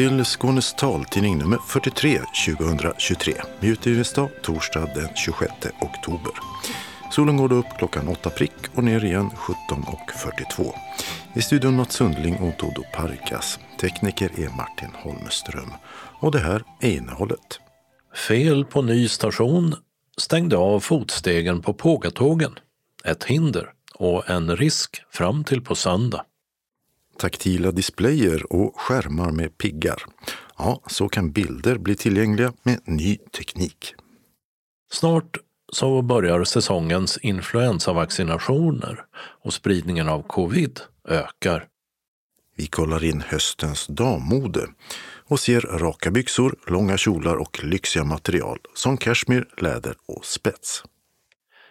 [0.00, 6.32] Till Skånes taltidning nummer 43 2023 med utgivningsdag torsdag den 26 oktober.
[7.10, 10.72] Solen går då upp klockan 8 prick och ner igen 17.42.
[11.34, 13.58] I studion Mats Sundling och Dodo Parkas.
[13.80, 15.72] Tekniker är Martin Holmström.
[16.20, 17.60] Och det här är innehållet.
[18.28, 19.74] Fel på ny station
[20.16, 22.58] stängde av fotstegen på Pågatågen.
[23.04, 26.24] Ett hinder och en risk fram till på söndag.
[27.20, 30.02] Taktila displayer och skärmar med piggar.
[30.58, 33.94] Ja, så kan bilder bli tillgängliga med ny teknik.
[34.92, 35.36] Snart
[35.72, 41.66] så börjar säsongens influensavaccinationer och spridningen av covid ökar.
[42.56, 44.66] Vi kollar in höstens dammode
[45.26, 50.82] och ser raka byxor, långa kjolar och lyxiga material som kashmir, läder och spets.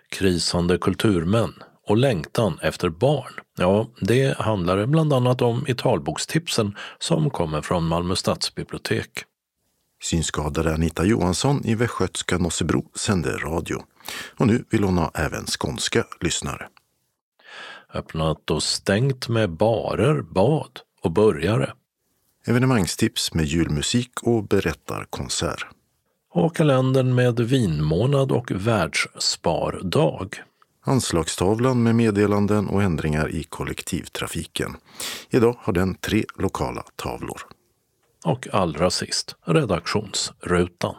[0.10, 1.54] Krisande kulturmän
[1.90, 3.34] och längtan efter barn.
[3.58, 9.10] Ja, det handlar bland annat om i talbokstipsen som kommer från Malmö stadsbibliotek.
[10.02, 13.84] Synskadade Anita Johansson i västgötska Nossebro sände radio.
[14.38, 16.68] Och nu vill hon ha även skånska lyssnare.
[17.94, 21.74] Öppnat och stängt med barer, bad och burgare.
[22.46, 25.68] Evenemangstips med julmusik och berättarkonsert.
[26.32, 30.44] Och kalendern med vinmånad och världsspardag.
[30.90, 34.78] Anslagstavlan med meddelanden och ändringar i kollektivtrafiken.
[35.30, 37.42] Idag har den tre lokala tavlor.
[38.26, 40.96] Och allra sist redaktionsrutan.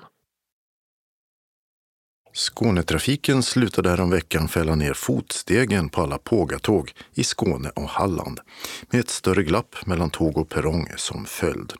[2.32, 8.40] Skånetrafiken slutade häromveckan fälla ner fotstegen på alla pågatåg i Skåne och Halland
[8.90, 11.72] med ett större glapp mellan tåg och perrong som följd.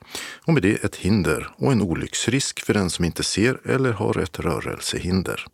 [0.47, 4.19] Och med det ett hinder och en olycksrisk för den som inte ser eller har
[4.19, 5.47] ett rörelsehinder.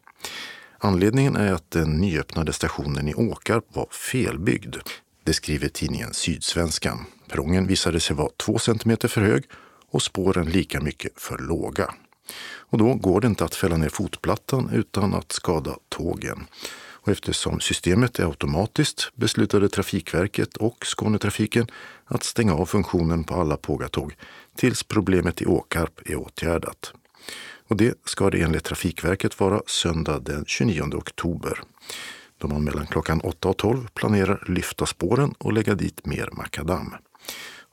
[0.79, 4.77] Anledningen är att den nyöppnade stationen i Åkarp var felbyggd.
[5.25, 7.07] Det skriver tidningen Sydsvenskan.
[7.29, 9.45] Perrongen visade sig vara två centimeter för hög
[9.91, 11.95] och spåren lika mycket för låga.
[12.57, 16.47] Och då går det inte att fälla ner fotplattan utan att skada tågen.
[17.07, 21.67] Och eftersom systemet är automatiskt beslutade Trafikverket och Skånetrafiken
[22.05, 24.17] att stänga av funktionen på alla pågatåg
[24.57, 26.93] tills problemet i Åkarp är åtgärdat.
[27.69, 31.61] Och det ska det enligt Trafikverket vara söndag den 29 oktober
[32.39, 36.95] då man mellan klockan 8 och 12 planerar lyfta spåren och lägga dit mer makadam.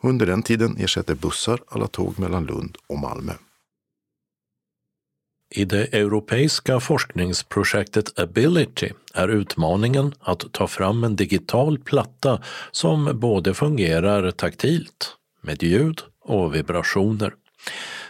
[0.02, 3.34] Under den tiden ersätter bussar alla tåg mellan Lund och Malmö.
[5.56, 13.54] I det europeiska forskningsprojektet Ability är utmaningen att ta fram en digital platta som både
[13.54, 17.34] fungerar taktilt med ljud och vibrationer.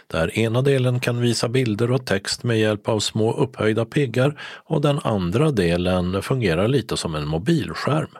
[0.06, 4.80] Där ena delen kan visa bilder och text med hjälp av små upphöjda piggar och
[4.80, 8.10] den andra delen fungerar lite som en mobilskärm.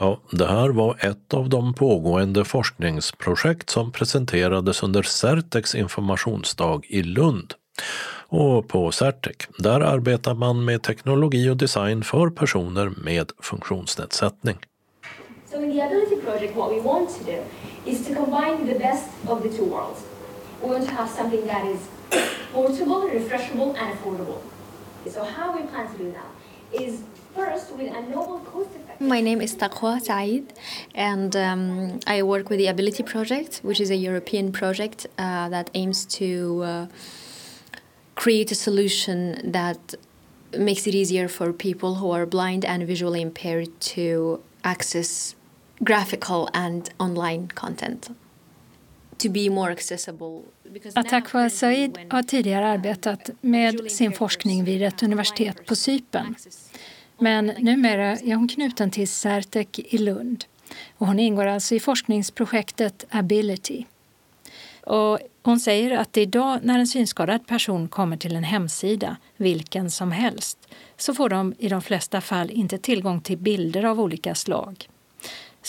[0.00, 7.02] Ja, det här var ett av de pågående forskningsprojekt som presenterades under Certex informationsdag i
[7.02, 7.54] Lund.
[8.30, 14.56] Och på Certec, där arbetar man med teknologi och design för personer med funktionsnedsättning.
[15.50, 17.38] So in the Ability Project what we want to do
[17.84, 20.07] is to combine the best of the two worlds.
[20.62, 21.88] We want to have something that is
[22.52, 24.40] portable, refreshable and affordable.
[25.08, 27.02] So how we plan to do that is
[27.34, 30.52] first with a novel cost effective My name is Taqwa Saeed,
[30.94, 35.70] and um, I work with the Ability Project, which is a European project uh, that
[35.74, 36.86] aims to uh,
[38.16, 39.94] create a solution that
[40.56, 45.36] makes it easier for people who are blind and visually impaired to access
[45.84, 48.08] graphical and online content.
[51.22, 56.34] Currently Said har tidigare arbetat med sin forskning vid ett universitet på Cypern.
[57.18, 60.44] Men numera är hon knuten till Certec i Lund.
[60.98, 63.84] Och hon ingår alltså i forskningsprojektet Ability.
[64.80, 70.12] Och hon säger att idag när en synskadad person kommer till en hemsida, vilken som
[70.12, 70.58] helst,
[70.96, 74.88] så får de i de flesta fall inte tillgång till bilder av olika slag.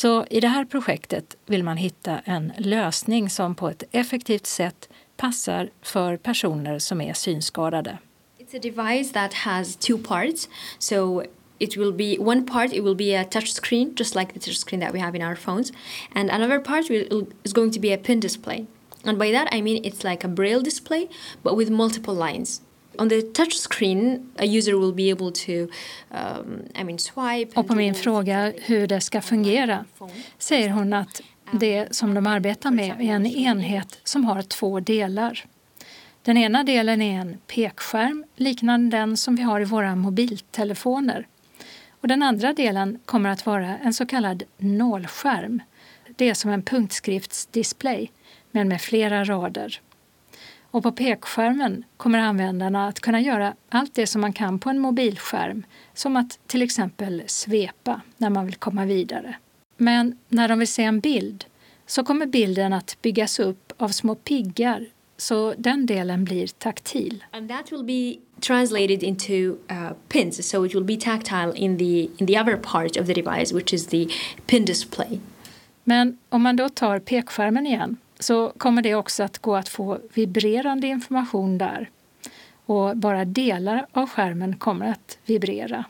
[0.02, 4.90] Så i det här projektet vill man hitta en lösning som på ett effektivt sätt
[5.18, 7.98] passar för personer som är synskadade.
[8.38, 10.50] It's a device that has two parts.
[10.80, 11.24] So
[11.58, 14.58] it will be one part it will be a touch screen just like the touch
[14.58, 15.72] screen that we have in our phones
[16.16, 18.66] and another part will, is going to be a pin display.
[19.04, 21.10] And by that I mean it's like a braille display
[21.44, 22.62] but with multiple lines.
[23.00, 25.74] On the touch screen a user will be able to
[26.12, 29.86] um, I mean swipe Och på min fråga hur det ska fungera
[30.38, 35.46] säger hon att det som de arbetar med är en enhet som har två delar.
[36.22, 41.28] Den ena delen är en pekskärm liknande den som vi har i våra mobiltelefoner.
[42.02, 45.62] Och den andra delen kommer att vara en så kallad nålskärm.
[46.16, 48.12] Det är som en punktskriftsdisplay
[48.52, 49.82] men med flera rader.
[50.72, 54.80] Och på pekskärmen kommer användarna att kunna göra allt det som man kan på en
[54.80, 55.64] mobilskärm,
[55.94, 59.36] som att till exempel svepa när man vill komma vidare.
[59.78, 61.46] Men när de vill se en bild
[61.86, 64.86] så kommer bilden att byggas upp av små piggar
[65.18, 67.24] så den delen blir taktil.
[67.32, 72.02] And that will be translated into uh, pins, so it will be tactile in the
[72.18, 74.08] in the other part of the device, which is the
[74.46, 75.20] pin display.
[75.84, 80.00] Men om man då tar pekskärmen igen så kommer det också att gå att få
[80.14, 81.90] vibrerande information där.
[82.66, 85.86] Och bara delar av skärmen kommer att vibrera.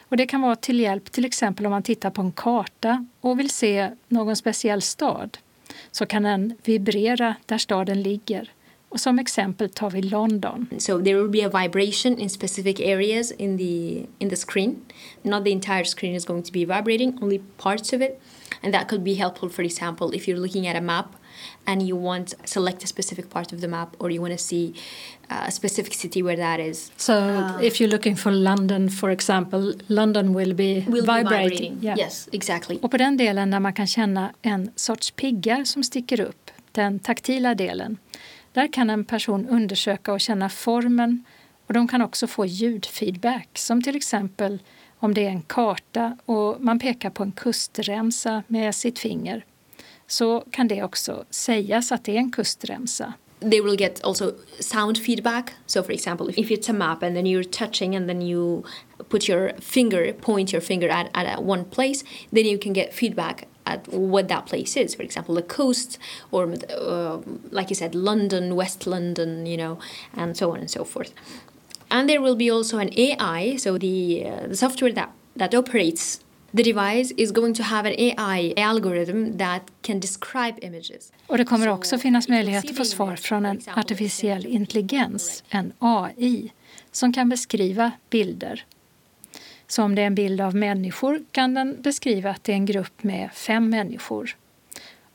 [0.00, 3.38] Och det kan vara till hjälp till exempel om man tittar på en karta och
[3.38, 5.38] vill se någon speciell stad.
[5.90, 8.52] Så kan den vibrera där staden ligger.
[8.88, 10.66] Och som exempel tar vi London.
[10.78, 14.76] So there will be a vibration in specific areas in the in the screen.
[15.22, 18.20] Not the entire screen is going to be vibrating, only parts of it.
[18.62, 21.19] And that could be helpful, for example, if you're looking at a map
[21.66, 24.44] and you want to select a specific part of the map or you want to
[24.44, 24.74] see
[25.30, 26.92] uh, a specific city where that is.
[26.96, 31.24] So uh, if you're looking for London for example, London will be will vibrating.
[31.24, 31.78] Be vibrating.
[31.82, 31.98] Yeah.
[31.98, 32.78] Yes, exactly.
[32.82, 36.98] Och på den delen där man kan känna en sorts piggar som sticker upp, den
[36.98, 37.98] taktila delen,
[38.52, 41.24] där kan en person undersöka och känna formen
[41.66, 44.58] och de kan också få ljudfeedback som till exempel
[44.98, 49.44] om det är en karta och man pekar på en kustremsa med sitt finger
[50.10, 53.12] så kan det också sägas att det är en kustremsa.
[53.40, 55.50] They will get also sound feedback.
[55.66, 58.62] So, for example, if it's a map and then you're touching and then you
[59.08, 63.46] put your finger, point your finger at, at one place, then you can get feedback
[63.64, 64.94] at what that place is.
[64.94, 65.98] For example, the coast,
[66.30, 67.18] or uh,
[67.50, 69.78] like you said, London, West London, you know,
[70.14, 71.12] and so on and so forth.
[71.90, 76.20] And there will be also an AI, so the, uh, the software that, that operates
[76.56, 81.12] the device is going to have an AI algorithm that can describe images.
[81.26, 86.52] Och det kommer också finnas möjlighet att få svar från en artificiell intelligens, en AI,
[86.92, 88.64] som kan beskriva bilder.
[89.66, 92.66] Så om det är en bild av människor kan den beskriva att det är en
[92.66, 94.36] grupp med fem människor.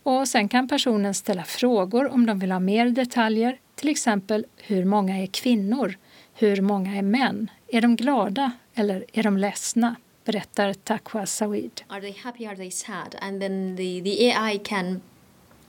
[0.04, 4.86] Och sen kan personen ställa frågor om de vill ha mer detaljer, till exempel hur
[4.86, 5.98] många är kvinnor,
[6.34, 9.96] hur många är män, är de glada eller är de ledsna?
[10.26, 11.82] Berättar Taqwa Sawid.
[11.88, 13.16] Are they happy, are they sad?
[13.22, 15.02] And then the, the AI can,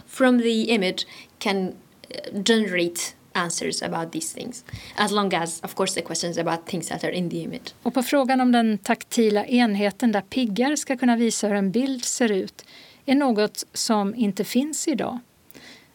[0.07, 1.07] from the image,
[1.39, 4.65] can uh, generate answers about these things.
[4.97, 7.75] As long as, of course, the questions about things that are in the image.
[7.83, 12.05] Och på frågan om den taktila enheten där piggar ska kunna visa hur en bild
[12.05, 12.65] ser ut
[13.07, 15.21] är något som inte finns idag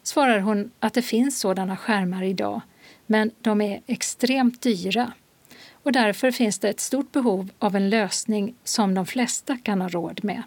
[0.04, 2.62] svarar hon att det finns sådana skärmar idag,
[3.06, 5.12] men de är extremt dyra
[5.84, 9.90] och därför finns det ett stort behov av en lösning som de flesta kan ha
[9.90, 10.44] råd med.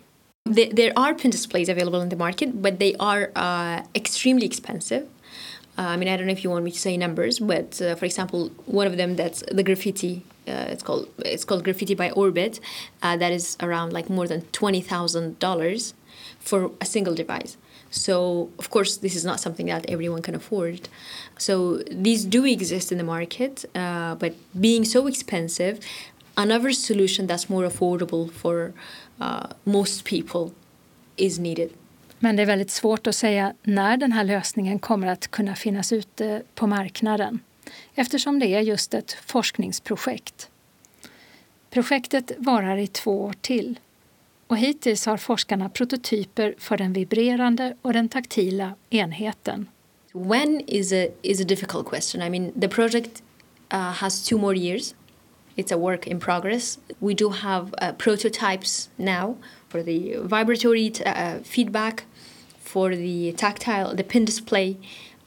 [0.54, 5.06] There are pin displays available in the market, but they are uh, extremely expensive.
[5.78, 7.94] Uh, I mean, I don't know if you want me to say numbers, but uh,
[7.96, 10.22] for example, one of them that's the graffiti.
[10.46, 12.60] Uh, it's called it's called Graffiti by Orbit.
[13.02, 15.94] Uh, that is around like more than twenty thousand dollars
[16.38, 17.56] for a single device.
[17.94, 20.88] So, of course, this is not something that everyone can afford.
[21.38, 25.78] So, these do exist in the market, uh, but being so expensive,
[26.36, 28.72] another solution that's more affordable for
[29.20, 30.50] uh, most people
[31.16, 31.70] is needed.
[32.18, 35.92] Men det är väldigt svårt att säga när den här lösningen kommer att kunna finnas
[35.92, 37.40] ute på marknaden
[37.94, 40.48] eftersom det är just ett forskningsprojekt.
[41.70, 43.78] Projektet varar i två år till
[44.46, 49.68] och hittills har forskarna prototyper för den vibrerande och den taktila enheten.
[50.12, 52.22] When is a, is a difficult question.
[52.22, 53.22] I mean, the project
[53.72, 54.94] uh, has two more years.
[55.56, 56.78] It's a work in progress.
[57.00, 59.36] We do have uh, prototypes now
[59.68, 62.04] for the vibratory uh, feedback,
[62.60, 64.76] for the tactile, the pin display.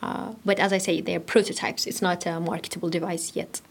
[0.02, 1.88] Uh, but as I say, they're prototypes.
[1.88, 3.62] It's not a marketable device yet.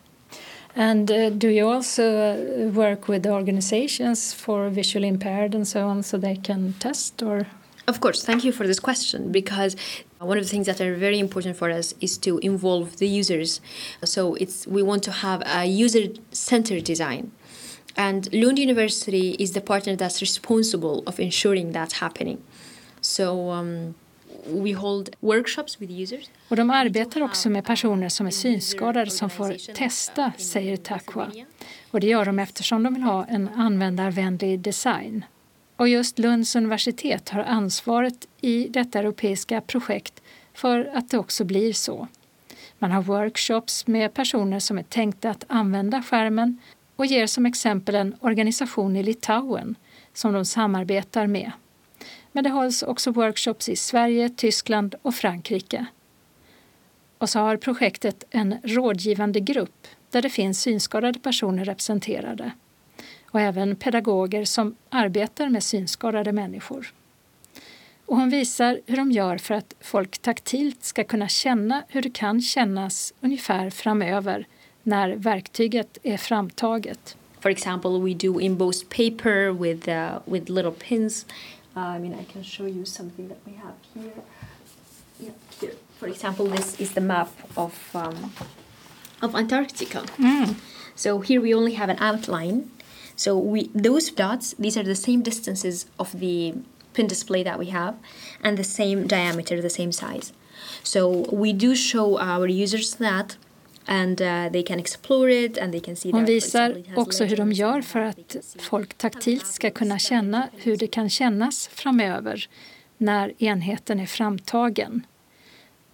[0.77, 6.03] And uh, do you also uh, work with organizations for visually impaired and so on
[6.03, 7.47] so they can test or?
[7.89, 9.75] Of course, thank you for this question because
[10.19, 13.63] one of the things that are very important for us is to involve the users.
[14.05, 17.33] So it's we want to have a user-centered design.
[17.97, 22.43] And Lund University is the partner that's responsible of ensuring that's happening.
[23.01, 23.95] So um,
[24.49, 26.31] we hold workshops with users.
[26.49, 31.33] Och de arbetar också med personer som är synskadade som får testa, säger Takwa.
[31.91, 35.25] Och det gör de eftersom de vill ha en användarvänlig design.
[35.77, 40.23] Och just Lunds universitet har ansvaret i detta europeiska projekt
[40.55, 42.09] för att det också blir så.
[42.79, 46.59] Man har workshops med personer som är tänkta att använda skärmen
[46.97, 49.75] och ger som exempel en organisation i Litauen
[50.13, 51.53] som de samarbetar med.
[52.37, 55.87] Men det hålls också workshops i Sverige, Tyskland och Frankrike.
[57.19, 62.51] Och så har projektet en rådgivande grupp där det finns synskadade personer representerade
[63.25, 66.93] och även pedagoger som arbetar med synskadade människor.
[68.07, 72.11] Och hon visar hur de gör för att folk taktilt ska kunna känna hur det
[72.11, 74.47] kan kännas ungefär framöver
[74.83, 77.17] när verktyget är framtaget.
[77.41, 81.27] For example, we do embossed paper with, uh, with little pins.
[81.77, 84.13] Uh, I mean, I can show you something that we have here.
[85.21, 85.31] Yeah,
[85.61, 85.75] here.
[85.99, 88.33] For example, this is the map of, um,
[89.21, 90.01] of Antarctica.
[90.17, 90.57] Mm.
[90.95, 92.71] So here we only have an outline.
[93.15, 96.55] So we those dots, these are the same distances of the
[96.95, 97.97] pin display that we have
[98.43, 100.33] and the same diameter, the same size.
[100.83, 103.37] So we do show our users that
[103.87, 107.53] and uh, they can explore it and they can see Hon visar också hur de
[107.53, 112.49] gör för att folk taktilt ska kunna känna hur det kan kännas framöver
[112.99, 115.07] när enheten är framtagen.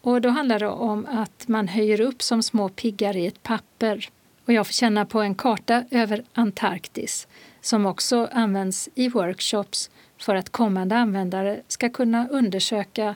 [0.00, 4.08] Och då handlar det om att man höjer upp som små piggar i ett papper.
[4.44, 7.26] Och jag får känna på en karta över Antarktis
[7.60, 13.14] som också används i workshops för att kommande användare ska kunna undersöka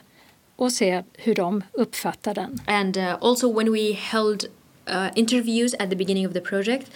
[0.55, 2.61] och se hur de uppfattar den.
[2.65, 4.45] And uh, also when we held
[4.87, 6.91] uh, interviews at the beginning of the project,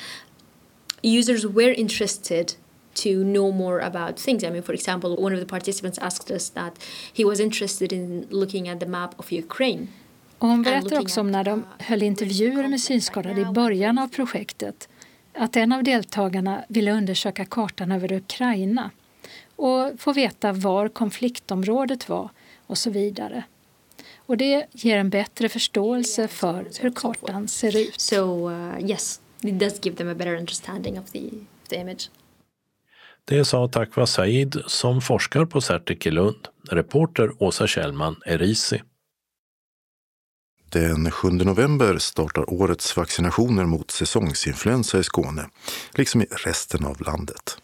[1.03, 2.55] users were interested
[2.93, 4.43] to know more about things.
[4.43, 6.73] I mean, for example, one of the participants asked us that
[7.13, 9.87] he was interested in looking at the map of Ukraine.
[10.37, 14.89] Och hon berättar också om när de höll intervjuer med synskadade i början av projektet
[15.33, 18.91] att en av deltagarna ville undersöka kartan över Ukraina
[19.55, 22.29] och få veta var konfliktområdet var
[22.67, 23.43] och så vidare.
[24.31, 28.01] Och det ger en bättre förståelse för hur kartan ser ut.
[28.01, 31.29] So uh, yes, it does give them a better understanding of the,
[31.69, 32.09] the image.
[33.25, 36.47] Det sa Takwa Said som forskar på Certic i Lund.
[36.69, 38.81] Reporter Åsa Kjellman, Erisi.
[40.69, 45.49] Den 7 november startar årets vaccinationer mot säsongsinfluensa i Skåne,
[45.93, 47.57] liksom i resten av landet.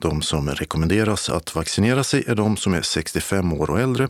[0.00, 4.08] De som rekommenderas att vaccinera sig är de som är 65 år och äldre,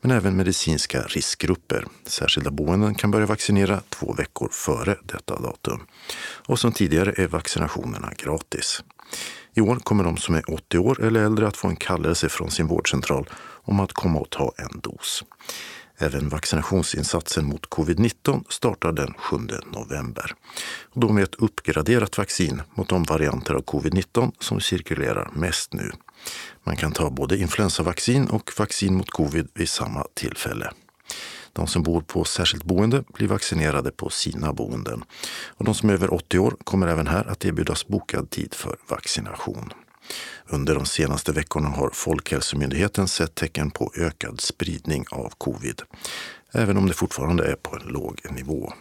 [0.00, 1.84] men även medicinska riskgrupper.
[2.06, 5.80] Särskilda boenden kan börja vaccinera två veckor före detta datum.
[6.48, 8.82] Och som tidigare är vaccinationerna gratis.
[9.54, 12.50] I år kommer de som är 80 år eller äldre att få en kallelse från
[12.50, 13.28] sin vårdcentral
[13.64, 15.24] om att komma och ta en dos.
[15.98, 19.36] Även vaccinationsinsatsen mot covid-19 startar den 7
[19.72, 20.34] november.
[20.92, 25.92] Och då med ett uppgraderat vaccin mot de varianter av covid-19 som cirkulerar mest nu.
[26.64, 30.70] Man kan ta både influensavaccin och vaccin mot covid vid samma tillfälle.
[31.52, 35.04] De som bor på särskilt boende blir vaccinerade på sina boenden.
[35.46, 38.76] Och de som är över 80 år kommer även här att erbjudas bokad tid för
[38.88, 39.72] vaccination.
[40.46, 45.82] Under de senaste veckorna har Folkhälsomyndigheten sett tecken på ökad spridning av covid,
[46.52, 48.72] även om det fortfarande är på en låg nivå.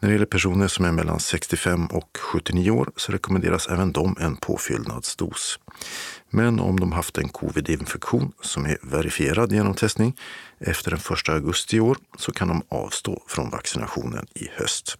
[0.00, 4.16] När det gäller personer som är mellan 65 och 79 år så rekommenderas även de
[4.20, 5.58] en påfyllnadsdos.
[6.30, 10.16] Men om de haft en covid-infektion som är verifierad genom testning
[10.58, 14.98] efter den 1 augusti i år så kan de avstå från vaccinationen i höst.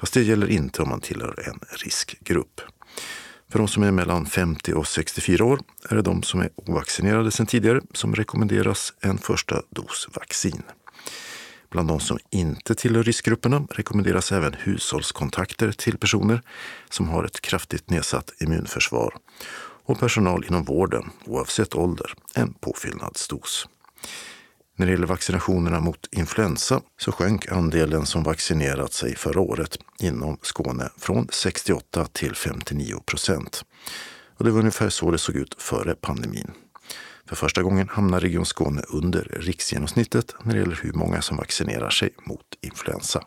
[0.00, 2.60] Fast det gäller inte om man tillhör en riskgrupp.
[3.50, 7.30] För de som är mellan 50 och 64 år är det de som är ovaccinerade
[7.30, 10.62] sedan tidigare som rekommenderas en första dos vaccin.
[11.70, 16.42] Bland de som inte tillhör riskgrupperna rekommenderas även hushållskontakter till personer
[16.90, 19.14] som har ett kraftigt nedsatt immunförsvar
[19.84, 23.68] och personal inom vården, oavsett ålder, en påfyllnadsdos.
[24.78, 30.38] När det gäller vaccinationerna mot influensa så sjönk andelen som vaccinerat sig förra året inom
[30.42, 33.64] Skåne från 68 till 59 procent.
[34.36, 36.50] Och det var ungefär så det såg ut före pandemin.
[37.28, 41.90] För första gången hamnar Region Skåne under riksgenomsnittet när det gäller hur många som vaccinerar
[41.90, 43.24] sig mot influensa.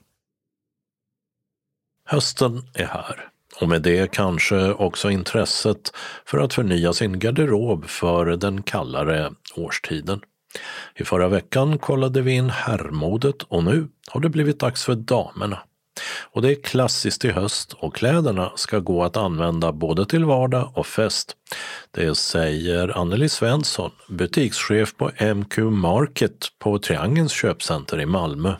[2.06, 3.28] Hösten är här
[3.62, 5.92] och med det kanske också intresset
[6.26, 10.22] för att förnya sin garderob för den kallare årstiden.
[10.96, 15.60] I förra veckan kollade vi in herrmodet och nu har det blivit dags för damerna.
[16.32, 20.72] Och det är klassiskt i höst och kläderna ska gå att använda både till vardag
[20.76, 21.36] och fest.
[21.92, 28.56] Det säger Anneli Svensson, butikschef på MQ Market på Triangelns köpcenter i Malmö.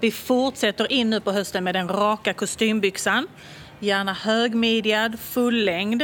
[0.00, 3.26] Vi fortsätter in nu på hösten med den raka kostymbyxan,
[3.78, 6.02] gärna högmidjad, fullängd.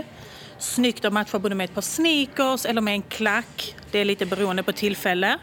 [0.59, 3.77] Snyggt att matcha både med ett par sneakers eller med en klack.
[3.91, 5.39] Det är lite beroende på tillfälle.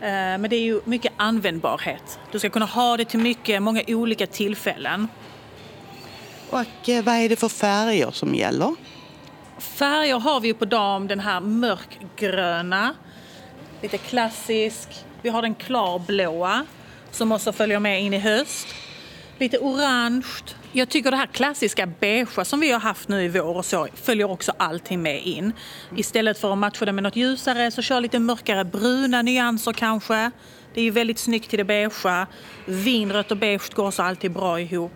[0.00, 2.18] Eh, men det är ju mycket användbarhet.
[2.32, 5.08] Du ska kunna ha det till mycket, många olika tillfällen.
[6.50, 8.74] Och eh, vad är det för färger som gäller?
[9.58, 12.94] Färger har vi ju på dam den här mörkgröna,
[13.82, 14.88] lite klassisk.
[15.22, 16.66] Vi har den klarblåa
[17.10, 18.66] som också följer med in i höst.
[19.40, 20.26] Lite orange.
[20.72, 23.88] Jag tycker det här klassiska beigea som vi har haft nu i vår och så
[23.94, 25.52] följer också allting med in.
[25.96, 30.30] Istället för att matcha det med något ljusare så kör lite mörkare bruna nyanser kanske.
[30.74, 32.26] Det är ju väldigt snyggt till det beigea.
[32.66, 34.94] Vinrött och beige går så alltid bra ihop.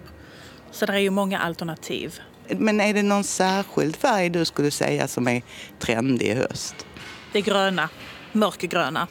[0.71, 2.21] Så det är ju många alternativ.
[2.49, 5.43] Men är det någon särskild färg du skulle säga som är
[5.79, 6.87] trendig i höst?
[7.33, 7.89] Det är gröna,
[8.33, 9.07] mörkgröna.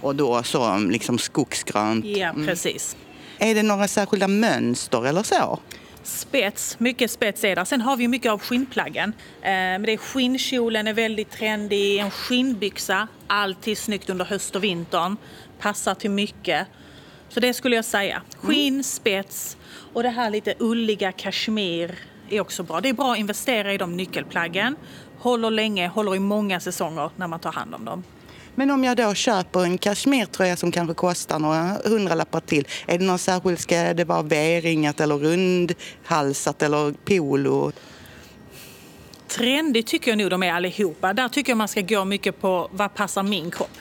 [0.00, 2.04] Och då så liksom skogsgrönt?
[2.04, 2.94] Ja, precis.
[2.94, 3.03] Mm.
[3.38, 5.60] Är det några särskilda mönster eller så?
[6.02, 7.64] Spets, mycket spets är där.
[7.64, 9.12] Sen har vi mycket av skinnplaggen.
[9.42, 14.64] Eh, men det är skinnkjolen är väldigt trendig, en skinnbyxa, alltid snyggt under höst och
[14.64, 15.16] vintern.
[15.58, 16.66] Passar till mycket.
[17.28, 18.22] Så det skulle jag säga.
[18.36, 19.56] Skinn, spets
[19.92, 21.94] och det här lite ulliga kashmir
[22.30, 22.80] är också bra.
[22.80, 24.76] Det är bra att investera i de nyckelplaggen.
[25.18, 28.04] Håller länge, håller i många säsonger när man tar hand om dem.
[28.54, 33.04] Men om jag då köper en kashmirtröja som kanske kostar några hundralappar till, är det
[33.04, 37.72] någon särskild, ska det vara V-ringat eller rundhalsat eller polo?
[39.28, 41.12] Trendigt tycker jag nog de är allihopa.
[41.12, 43.78] Där tycker jag man ska gå mycket på vad passar min kropp.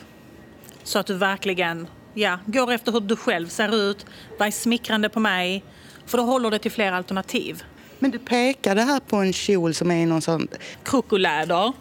[0.83, 4.05] Så att du verkligen ja, går efter hur du själv ser ut,
[4.39, 5.63] vad är smickrande på mig.
[6.05, 7.63] För då håller det till fler alternativ.
[7.99, 10.47] Men du pekade här på en kjol som är någon sån...
[10.83, 11.73] Krokoläder,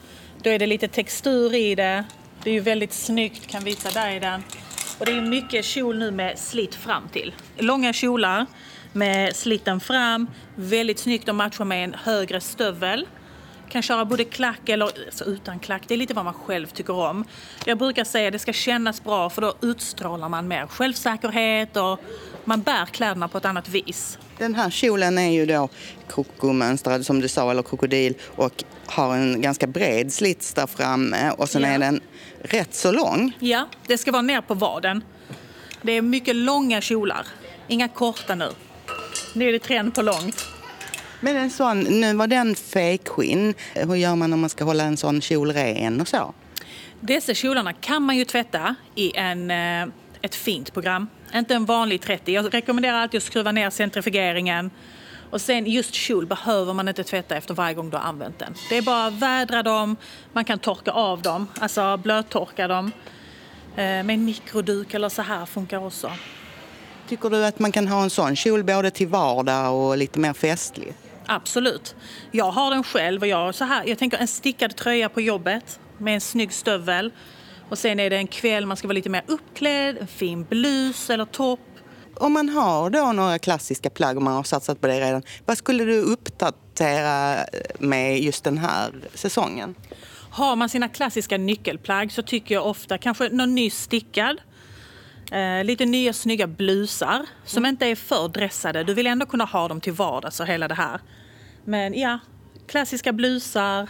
[0.43, 2.05] då är det lite textur i det.
[2.45, 4.43] Det är ju väldigt snyggt, kan visa dig den.
[4.99, 7.35] Och det är mycket kjol nu med slitt fram till.
[7.59, 8.47] Långa kjolar
[8.93, 10.27] med slitten fram.
[10.55, 13.07] Väldigt snyggt att matcha med en högre stövel.
[13.69, 15.83] Kan köra både klack eller alltså utan klack.
[15.89, 17.25] Det är lite vad man själv tycker om.
[17.67, 22.01] Jag brukar säga att det ska kännas bra för då utstrålar man mer självsäkerhet och
[22.45, 24.19] man bär kläderna på ett annat vis.
[24.39, 25.69] Den här kjolen är ju då
[26.09, 31.49] krokomönstrad som du sa, eller krokodil och har en ganska bred slits där framme och
[31.49, 31.69] sen Ja.
[31.69, 32.01] är den
[32.43, 33.37] rätt så lång.
[33.39, 35.05] Ja, det ska vara ner på vaden.
[35.83, 37.27] Det är mycket långa kjolar.
[37.69, 38.49] Inga korta nu.
[39.35, 40.47] Nu är det trend på långt.
[41.21, 43.55] Men en sån, nu var den fejkskinn.
[43.75, 46.35] Hur gör man om man ska hålla en sån kjol ren och så?
[47.01, 51.09] Dessa kjolarna kan man ju tvätta i en, eh, ett fint program.
[51.35, 52.33] Inte en vanlig 30.
[52.33, 54.71] Jag rekommenderar alltid att skruva ner centrifugeringen.
[55.33, 58.55] Och sen just kjol behöver man inte tvätta efter varje gång du har använt den.
[58.69, 59.97] Det är bara att vädra dem,
[60.33, 62.93] man kan torka av dem, alltså blöttorka dem.
[63.77, 66.11] Eh, Med en mikroduk eller så här funkar också.
[67.09, 70.33] Tycker du att man kan ha en sån kjol både till vardag och lite mer
[70.33, 70.95] festlig?
[71.27, 71.95] Absolut.
[72.31, 75.81] Jag har den själv och jag, så här, jag tänker en stickad tröja på jobbet
[75.99, 77.13] med en snygg stövel.
[77.69, 81.11] Och sen är det en kväll man ska vara lite mer uppklädd, en fin blus
[81.11, 81.61] eller topp.
[82.15, 85.59] Om man har då några klassiska plagg och man har satsat på det redan, vad
[85.59, 87.39] skulle du uppdatera
[87.79, 89.75] med just den här säsongen?
[90.31, 94.41] Har man sina klassiska nyckelplagg så tycker jag ofta kanske någon ny stickad.
[95.33, 98.85] Eh, lite nya snygga blusar som inte är för dressade.
[98.85, 101.01] Du vill ändå kunna ha dem till vardags och hela det här.
[101.65, 102.19] Men ja,
[102.67, 103.89] klassiska blusar,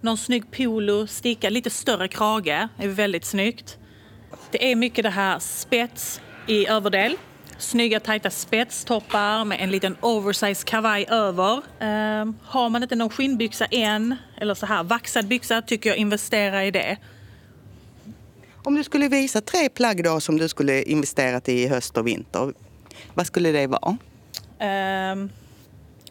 [0.00, 3.78] någon snygg polo, stickad, lite större krage är väldigt snyggt.
[4.50, 7.16] Det är mycket det här spets i överdel.
[7.62, 11.56] Snygga tajta spetstoppar med en liten oversize kavaj över.
[11.56, 16.64] Eh, har man inte någon skinnbyxa än, eller så här vaxad byxa, tycker jag investera
[16.64, 16.96] i det.
[18.64, 22.06] Om du skulle visa tre plagg då som du skulle investerat i i höst och
[22.06, 22.52] vinter,
[23.14, 23.96] vad skulle det vara?
[24.58, 25.30] Ehm,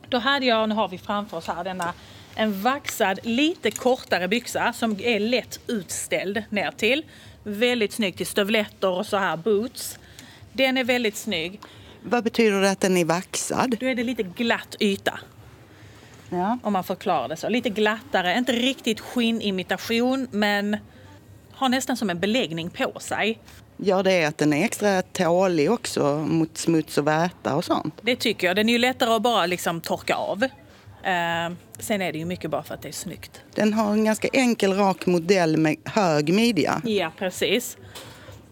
[0.10, 1.94] då hade jag, nu har vi framför oss här denna,
[2.36, 7.06] en vaxad lite kortare byxa som är lätt utställd ner till.
[7.44, 9.98] Väldigt snygg till stövletter och så här boots.
[10.54, 11.60] Den är väldigt snygg.
[12.04, 13.78] Vad betyder det att den är vaxad?
[13.80, 15.20] Då är det lite glatt yta.
[16.30, 16.58] Ja.
[16.64, 17.50] Om man förklarar det så.
[17.50, 20.78] Lite glattare, inte riktigt skinnimitation men
[21.52, 23.40] har nästan som en beläggning på sig.
[23.78, 27.96] Gör det att den är extra tålig också mot smuts och väta och sånt?
[28.02, 28.56] Det tycker jag.
[28.56, 30.48] Den är ju lättare att bara liksom torka av.
[31.04, 33.42] Ehm, sen är det ju mycket bara för att det är snyggt.
[33.56, 36.82] Den har en ganska enkel rak modell med hög midja.
[36.86, 37.78] Ja, precis.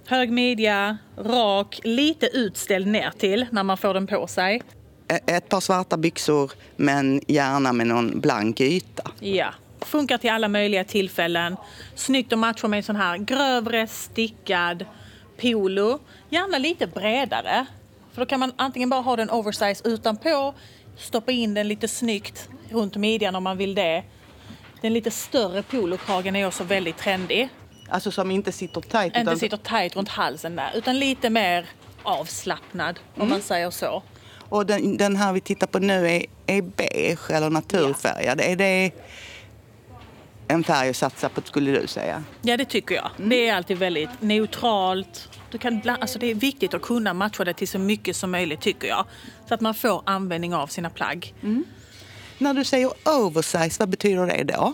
[0.09, 4.61] Hög midja, rak, lite utställd ner till när man får den på sig.
[5.27, 9.11] Ett par svarta byxor men gärna med någon blank yta.
[9.19, 11.55] Ja, funkar till alla möjliga tillfällen.
[11.95, 14.85] Snyggt att matcha med en sån här grövre stickad
[15.41, 15.99] polo.
[16.29, 17.65] Gärna lite bredare.
[18.13, 20.53] För då kan man antingen bara ha den oversize utanpå,
[20.97, 24.03] stoppa in den lite snyggt runt midjan om man vill det.
[24.81, 27.49] Den lite större polokragen är också väldigt trendig.
[27.89, 29.07] Alltså som inte sitter tajt.
[29.07, 31.65] Inte utan- sitter tajt runt halsen där, utan lite mer
[32.03, 34.03] avslappnad om man säger så.
[34.49, 38.41] Och den, den här vi tittar på nu är, är beige eller naturfärgad.
[38.41, 38.91] Är det,
[40.51, 42.23] en färg att satsa på skulle du säga?
[42.41, 43.09] Ja, det tycker jag.
[43.17, 45.29] Det är alltid väldigt neutralt.
[45.51, 48.61] Du kan, alltså det är viktigt att kunna matcha det till så mycket som möjligt
[48.61, 49.05] tycker jag.
[49.47, 51.33] Så att man får användning av sina plagg.
[51.43, 51.63] Mm.
[52.37, 54.73] När du säger oversize, vad betyder det då?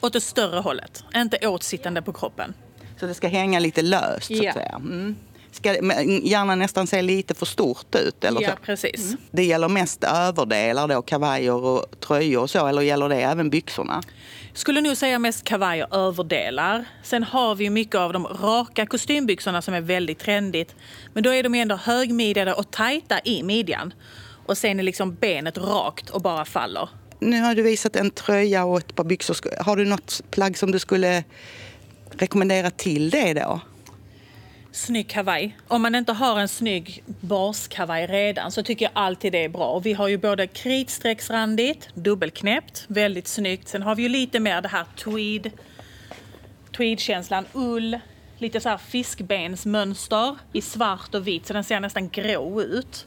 [0.00, 2.54] Åt det större hållet, inte åtsittande på kroppen.
[3.00, 4.52] Så det ska hänga lite löst så att Ja.
[4.52, 4.74] säga?
[4.76, 5.16] Mm.
[5.52, 5.74] Ska
[6.22, 8.24] gärna nästan se lite för stort ut?
[8.24, 8.56] Eller Ja, så?
[8.64, 9.14] precis.
[9.30, 14.02] Det gäller mest överdelar då, kavajer och tröjor och så, eller gäller det även byxorna?
[14.54, 16.84] Skulle nog säga mest kavajer överdelar.
[17.02, 20.74] Sen har vi mycket av de raka kostymbyxorna som är väldigt trendigt.
[21.12, 23.94] Men då är de ändå högmidjade och tajta i midjan.
[24.46, 26.88] Och sen är liksom benet rakt och bara faller.
[27.20, 29.62] Nu har du visat en tröja och ett par byxor.
[29.62, 31.24] Har du något plagg som du skulle
[32.10, 33.60] rekommendera till det då?
[34.72, 35.56] Snygg kavaj.
[35.68, 39.66] Om man inte har en snygg baskavaj redan så tycker jag alltid det är bra.
[39.70, 43.68] Och vi har ju både kritstrecksrandigt, dubbelknäppt, väldigt snyggt.
[43.68, 45.50] Sen har vi ju lite mer det här tweed,
[46.76, 47.98] tweedkänslan, ull,
[48.38, 53.06] lite så här fiskbensmönster i svart och vitt så den ser nästan grå ut.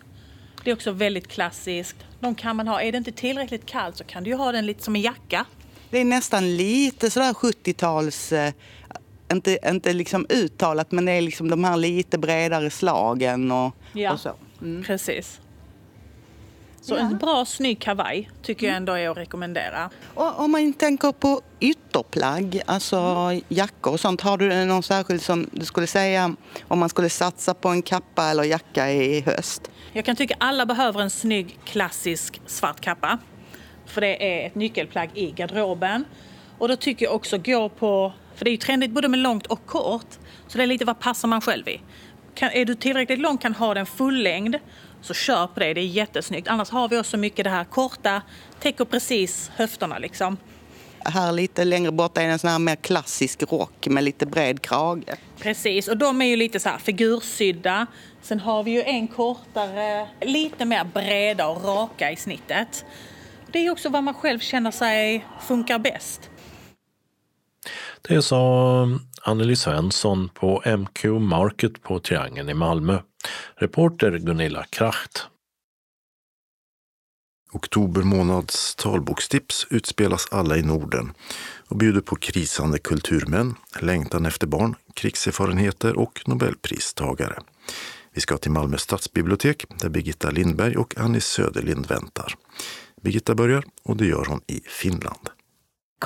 [0.64, 1.96] Det är också väldigt klassiskt.
[2.20, 2.82] De kan man ha.
[2.82, 5.46] Är det inte tillräckligt kallt så kan du ju ha den lite som en jacka.
[5.90, 8.32] Det är nästan lite sådär 70-tals...
[8.32, 8.54] Eh,
[9.32, 14.14] inte, inte liksom uttalat, men det är liksom de här lite bredare slagen och, Ja.
[14.14, 14.32] och så.
[14.62, 14.84] Mm.
[14.84, 15.40] Precis.
[16.84, 19.90] Så en bra snygg kavaj tycker jag ändå är att rekommendera.
[20.14, 24.22] Och om man tänker på ytterplagg, alltså jackor och sånt.
[24.22, 26.36] Har du någon särskild som du skulle säga
[26.68, 29.72] om man skulle satsa på en kappa eller jacka i höst?
[29.94, 33.18] Jag kan tycka alla behöver en snygg klassisk svart kappa.
[33.86, 36.06] För det är ett nyckelplagg i garderoben.
[36.58, 39.46] Och då tycker jag också gå på, för det är ju trendigt både med långt
[39.46, 40.12] och kort.
[40.48, 41.82] Så det är lite vad passar man själv i.
[42.36, 44.56] Kan, är du tillräckligt lång kan ha den fullängd
[45.04, 46.48] så kör på det, det är jättesnyggt.
[46.48, 48.22] Annars har vi också mycket det här korta,
[48.60, 50.38] täcker precis höfterna liksom.
[51.06, 54.62] Här lite längre bort är det en sån här mer klassisk rock med lite bred
[54.62, 55.04] krage.
[55.40, 57.88] Precis, och de är ju lite så här figursydda.
[58.22, 62.86] Sen har vi ju en kortare, lite mer breda och raka i snittet.
[63.52, 66.30] Det är ju också vad man själv känner sig funkar bäst.
[68.02, 68.88] Det sa
[69.26, 73.00] Anneli Svensson på MQ Market på Triangeln i Malmö.
[73.56, 75.28] Reporter Gunilla Kracht.
[77.52, 81.14] Oktober månads talbokstips utspelas alla i Norden
[81.68, 87.40] och bjuder på krisande kulturmän, längtan efter barn, krigserfarenheter och nobelpristagare.
[88.12, 92.34] Vi ska till Malmö stadsbibliotek där Birgitta Lindberg och Annie Söderlind väntar.
[93.02, 95.30] Birgitta börjar och det gör hon i Finland.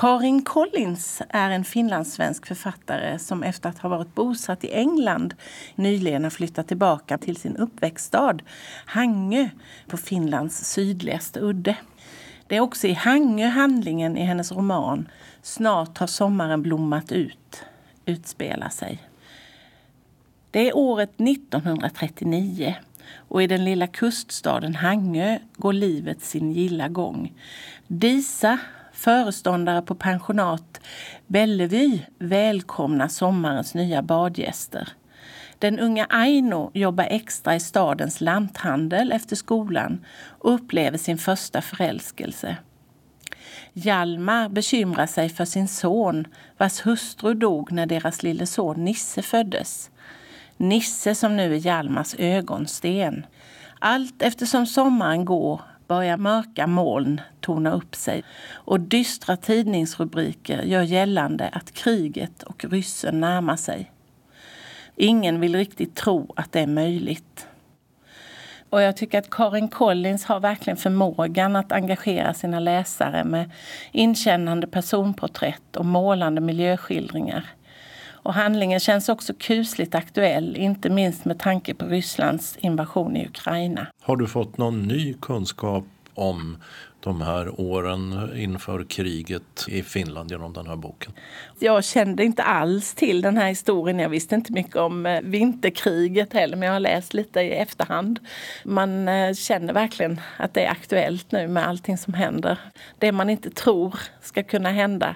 [0.00, 5.34] Karin Collins är en finlandssvensk författare som efter att ha varit bosatt i England
[5.74, 8.38] nyligen har flyttat tillbaka till sin uppväxtstad
[8.84, 9.48] Hangö
[9.86, 11.76] på Finlands sydligaste udde.
[12.46, 15.08] Det är också i Hangö handlingen i hennes roman
[15.42, 17.64] Snart har sommaren blommat ut
[18.06, 18.98] utspelar sig.
[20.50, 22.76] Det är året 1939
[23.14, 27.32] och i den lilla kuststaden Hangö går livet sin gilla gång.
[27.86, 28.58] Disa,
[28.98, 30.80] föreståndare på pensionat
[31.26, 34.88] Bellevue, välkomnar sommarens nya badgäster.
[35.58, 40.04] Den unga Aino jobbar extra i stadens lanthandel efter skolan
[40.38, 42.56] och upplever sin första förälskelse.
[43.72, 49.90] Hjalmar bekymrar sig för sin son vars hustru dog när deras lille son Nisse föddes.
[50.56, 53.26] Nisse som nu är Hjalmars ögonsten.
[53.78, 61.48] Allt eftersom sommaren går börjar mörka moln torna upp sig och dystra tidningsrubriker gör gällande
[61.52, 63.92] att kriget och ryssen närmar sig.
[64.96, 67.46] Ingen vill riktigt tro att det är möjligt.
[68.70, 73.50] Och jag tycker att Karin Collins har verkligen förmågan att engagera sina läsare med
[73.92, 77.44] inkännande personporträtt och målande miljöskildringar.
[78.28, 83.86] Och handlingen känns också kusligt aktuell, inte minst med tanke på Rysslands invasion i Ukraina.
[84.02, 86.56] Har du fått någon ny kunskap om
[87.00, 91.12] de här åren inför kriget i Finland genom den här boken?
[91.58, 93.98] Jag kände inte alls till den här historien.
[93.98, 98.18] Jag visste inte mycket om eh, vinterkriget heller, men jag har läst lite i efterhand.
[98.64, 102.58] Man eh, känner verkligen att det är aktuellt nu med allting som händer.
[102.98, 105.14] Det man inte tror ska kunna hända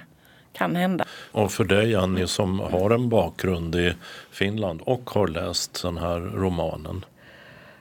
[0.52, 1.04] kan hända.
[1.32, 3.94] Och för dig Annie som har en bakgrund i
[4.30, 7.04] Finland och har läst den här romanen.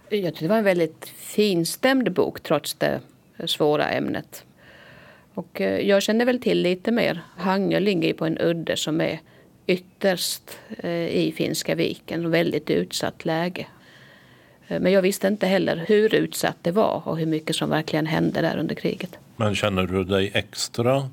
[0.09, 2.99] Jag tyckte det var en väldigt finstämd bok trots det
[3.45, 4.43] svåra ämnet.
[5.33, 7.21] Och eh, jag känner väl till lite mer.
[7.37, 9.19] Hangö ligger på en udde som är
[9.67, 10.43] ytterst
[10.77, 12.31] eh, i Finska viken.
[12.31, 13.67] Väldigt utsatt läge.
[14.67, 18.05] Eh, Men jag visste inte heller hur utsatt det var och hur mycket som verkligen
[18.05, 19.17] hände där under kriget.
[19.35, 21.09] Men känner du dig extra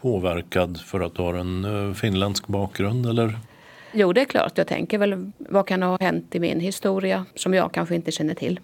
[0.00, 3.06] påverkad för att du har en eh, finländsk bakgrund?
[3.06, 3.38] Eller?
[3.92, 4.58] Jo, det är klart.
[4.58, 8.34] Jag tänker väl vad kan ha hänt i min historia som jag kanske inte känner
[8.34, 8.60] till.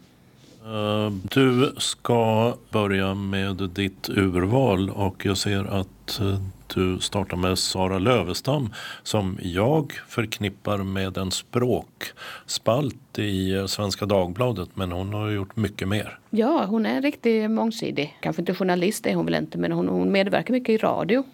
[0.67, 6.41] Eh, du ska börja med ditt urval och jag ser att eh,
[6.75, 14.69] du startar med Sara Lövestam som jag förknippar med en språkspalt i eh, Svenska Dagbladet
[14.75, 16.19] men hon har gjort mycket mer.
[16.31, 18.17] Ja, hon är riktigt mångsidig.
[18.21, 21.25] Kanske inte journalist är hon väl inte men hon, hon medverkar mycket i radio.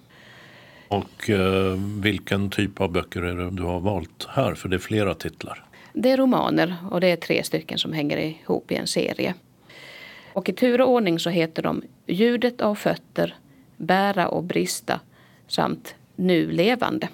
[0.88, 4.54] Och eh, vilken typ av böcker är det du har valt här?
[4.54, 5.64] För det är flera titlar.
[5.92, 9.34] Det är romaner och det är tre stycken som hänger ihop i en serie.
[10.32, 13.36] Och i tur och ordning så heter de Ljudet av fötter,
[13.76, 15.00] Bära och brista
[15.46, 17.08] samt Nu levande.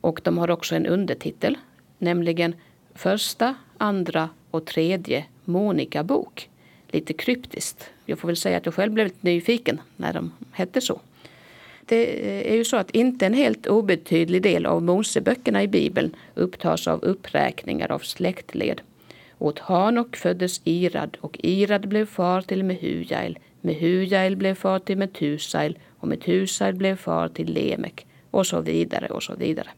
[0.00, 1.58] Och de har också en undertitel,
[1.98, 2.54] nämligen
[2.94, 6.50] Första, andra och tredje Monika-bok.
[6.90, 7.90] Lite kryptiskt.
[8.06, 11.00] Jag får väl säga att jag själv blev lite nyfiken när de hette så.
[11.88, 16.16] Det eh, är ju så att inte en helt obetydlig del av Moseböckerna i Bibeln
[16.34, 18.80] upptas av uppräkningar av släktled.
[19.38, 23.38] Åt Hanok föddes Irad och Irad blev far till Mehujael.
[23.60, 29.22] Mehujael blev far till Metusael och Metusael blev far till Lemek och så vidare och
[29.22, 29.68] så vidare.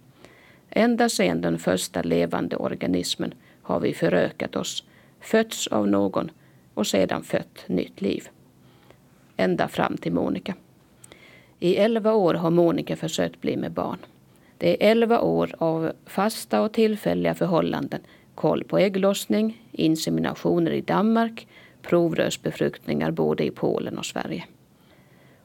[0.71, 4.85] Ända sedan den första levande organismen har vi förökat oss,
[5.21, 6.31] fötts av någon
[6.75, 8.29] och sedan fött nytt liv.
[9.37, 10.55] Ända fram till Monica.
[11.61, 13.99] I elva år har Monica försökt bli med barn.
[14.59, 18.01] Det är elva år av fasta och tillfälliga förhållanden,
[18.35, 21.49] koll på ägglossning, inseminationer i Danmark,
[21.83, 24.45] provrörsbefruktningar både i Polen och Sverige.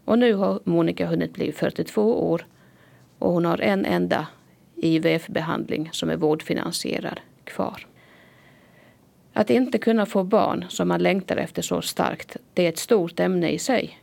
[0.06, 2.46] Och nu har Monica hunnit bli 42 år
[3.20, 4.28] och hon har en enda
[4.76, 7.88] IVF-behandling som är vårdfinansierad kvar.
[9.34, 13.20] Att inte kunna få barn som man längtar efter så starkt, det är ett stort
[13.20, 14.00] ämne i sig.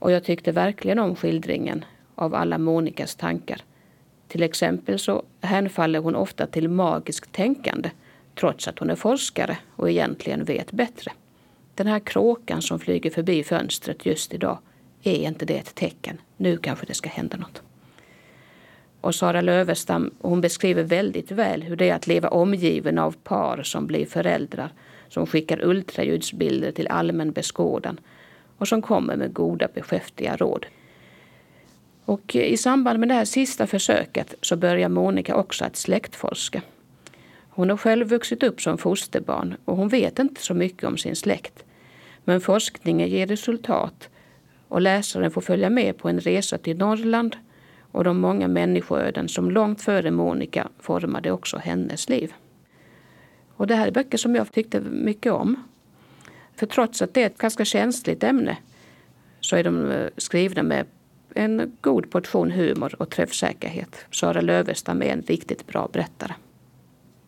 [0.00, 1.84] Och jag tyckte verkligen om skildringen
[2.14, 3.60] av alla Monikas tankar.
[4.28, 7.90] Till exempel så hänfaller hon ofta till magiskt tänkande
[8.34, 11.12] trots att hon är forskare och egentligen vet bättre.
[11.74, 14.58] Den här kråkan som flyger förbi fönstret just idag,
[15.02, 16.18] är inte det ett tecken?
[16.36, 17.62] Nu kanske det ska hända något.
[19.00, 23.62] Och Sara Lövestam hon beskriver väldigt väl hur det är att leva omgiven av par
[23.62, 24.72] som blir föräldrar
[25.08, 28.00] som skickar ultraljudsbilder till allmän beskådan
[28.60, 30.66] och som kommer med goda beskäftiga råd.
[32.04, 36.62] Och eh, i samband med det här sista försöket så börjar Monica också att släktforska.
[37.50, 41.16] Hon har själv vuxit upp som fosterbarn och hon vet inte så mycket om sin
[41.16, 41.64] släkt.
[42.24, 44.08] Men forskningen ger resultat
[44.68, 47.36] och läsaren får följa med på en resa till Norrland
[47.92, 52.32] och de många människoöden som långt före Monica formade också hennes liv.
[53.56, 55.69] Och det här är böcker som jag tyckte mycket om.
[56.60, 58.56] För trots att det är ett ganska känsligt ämne
[59.40, 60.86] så är de eh, skrivna med
[61.34, 63.96] en god portion humor och träffsäkerhet.
[64.10, 66.32] Sara Lövestam är en riktigt bra berättare.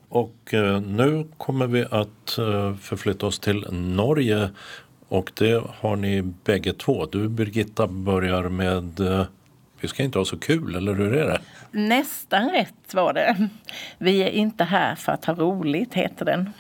[0.08, 4.50] Och eh, nu kommer vi att eh, förflytta oss till Norge
[5.08, 7.06] och det har ni bägge två.
[7.06, 9.00] Du Birgitta börjar med
[9.80, 11.40] Vi ska inte ha så kul, eller hur är det?
[11.70, 13.48] Nästan rätt var det.
[13.98, 16.50] Vi är inte här för att ha roligt, heter den.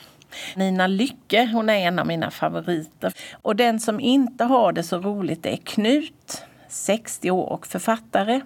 [0.56, 3.12] Nina Lycke, hon är en av mina favoriter.
[3.32, 8.40] Och den som inte har det så roligt är Knut, 60 år och författare.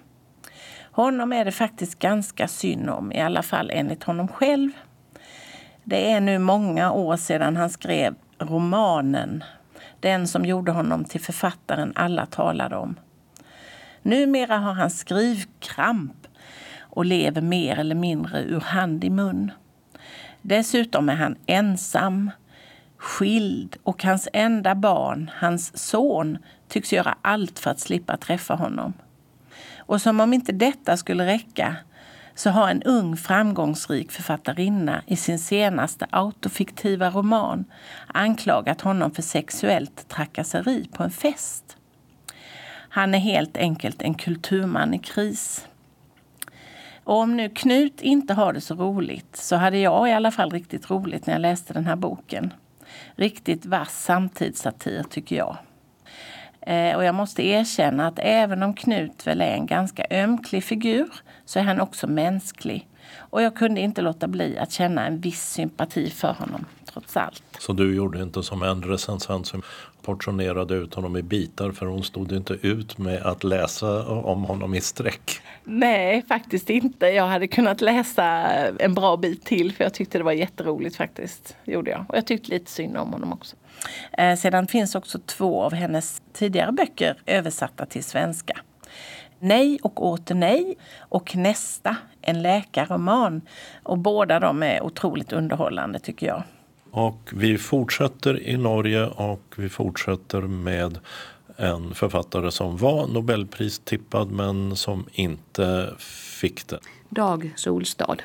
[0.91, 4.71] Honom är det faktiskt ganska synd om, i alla fall enligt honom själv.
[5.83, 9.43] Det är nu många år sedan han skrev romanen
[9.99, 12.95] den som gjorde honom till författaren alla talade om.
[14.01, 16.27] Numera har han skrivkramp
[16.79, 19.51] och lever mer eller mindre ur hand i mun.
[20.47, 22.31] Dessutom är han ensam,
[22.97, 28.93] skild och hans enda barn, hans son, tycks göra allt för att slippa träffa honom.
[29.77, 31.75] Och som om inte detta skulle räcka
[32.35, 37.65] så har en ung framgångsrik författarinna i sin senaste autofiktiva roman
[38.07, 41.77] anklagat honom för sexuellt trakasseri på en fest.
[42.89, 45.67] Han är helt enkelt en kulturman i kris.
[47.07, 50.51] Och om nu Knut inte har det så roligt så hade jag i alla fall
[50.51, 52.53] riktigt roligt när jag läste den här boken.
[53.15, 55.57] Riktigt vass samtidssatir tycker jag.
[56.61, 61.09] Eh, och jag måste erkänna att även om Knut väl är en ganska ömklig figur
[61.45, 62.87] så är han också mänsklig.
[63.15, 67.43] Och jag kunde inte låta bli att känna en viss sympati för honom, trots allt.
[67.59, 69.61] Så du gjorde inte som en recensent som
[70.07, 74.75] portionerade ut honom i bitar för hon stod inte ut med att läsa om honom
[74.75, 75.41] i streck?
[75.63, 77.07] Nej, faktiskt inte.
[77.07, 78.23] Jag hade kunnat läsa
[78.79, 81.55] en bra bit till för jag tyckte det var jätteroligt faktiskt.
[81.63, 82.05] Gjorde jag.
[82.09, 83.55] Och jag tyckte lite synd om honom också.
[84.17, 88.57] Eh, sedan finns också två av hennes tidigare böcker översatta till svenska.
[89.39, 93.41] Nej och åter nej och Nästa, en läkarroman.
[93.83, 96.43] Och båda de är otroligt underhållande tycker jag.
[96.97, 100.99] Och vi fortsätter i Norge och vi fortsätter med
[101.57, 105.93] en författare som var Nobelpristippad men som inte
[106.39, 106.79] fick det.
[107.09, 108.21] Dag Solstad.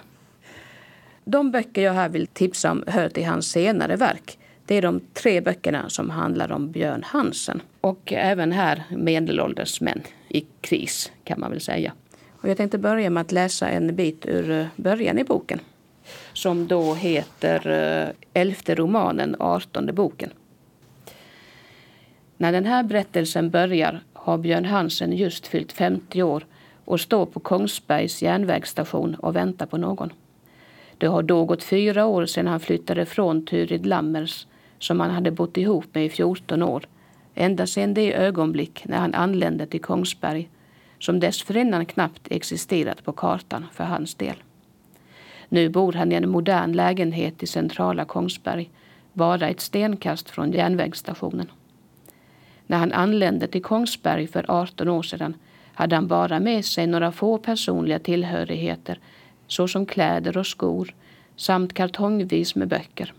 [1.24, 4.38] De böcker jag här vill tipsa om hör till hans senare verk.
[4.66, 7.62] Det är de tre böckerna som handlar om Björn Hansen.
[7.80, 11.92] Och även här medelålders män i kris kan man väl säga.
[12.30, 15.60] Och jag tänkte börja med att läsa en bit ur eh, början i boken.
[16.32, 20.30] Som då heter eh, Elfte romanen, artonde boken.
[22.36, 26.46] När den här berättelsen börjar har Björn Hansen just fyllt 50 år
[26.84, 30.12] och står på Kongsbergs järnvägsstation och väntar på någon.
[30.98, 34.46] Det har då gått fyra år sedan han flyttade från Turid Lammers
[34.78, 36.86] som han hade bott ihop med i 14 år.
[37.34, 40.48] Ända sedan det ögonblick när han anlände till Kongsberg
[40.98, 44.36] som dessförinnan knappt existerat på kartan för hans del.
[45.52, 48.70] Nu bor han i en modern lägenhet i centrala Kongsberg,
[49.12, 51.50] bara ett stenkast från järnvägsstationen.
[52.66, 55.34] När han anlände till Kongsberg för 18 år sedan
[55.74, 58.98] hade han bara med sig några få personliga tillhörigheter
[59.46, 60.94] såsom kläder och skor
[61.36, 63.12] samt kartongvis med böcker.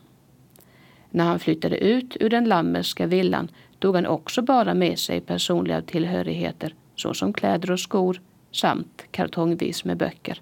[1.10, 5.82] När han flyttade ut ur den lammerska villan tog han också bara med sig personliga
[5.82, 10.42] tillhörigheter såsom kläder och skor samt kartongvis med böcker.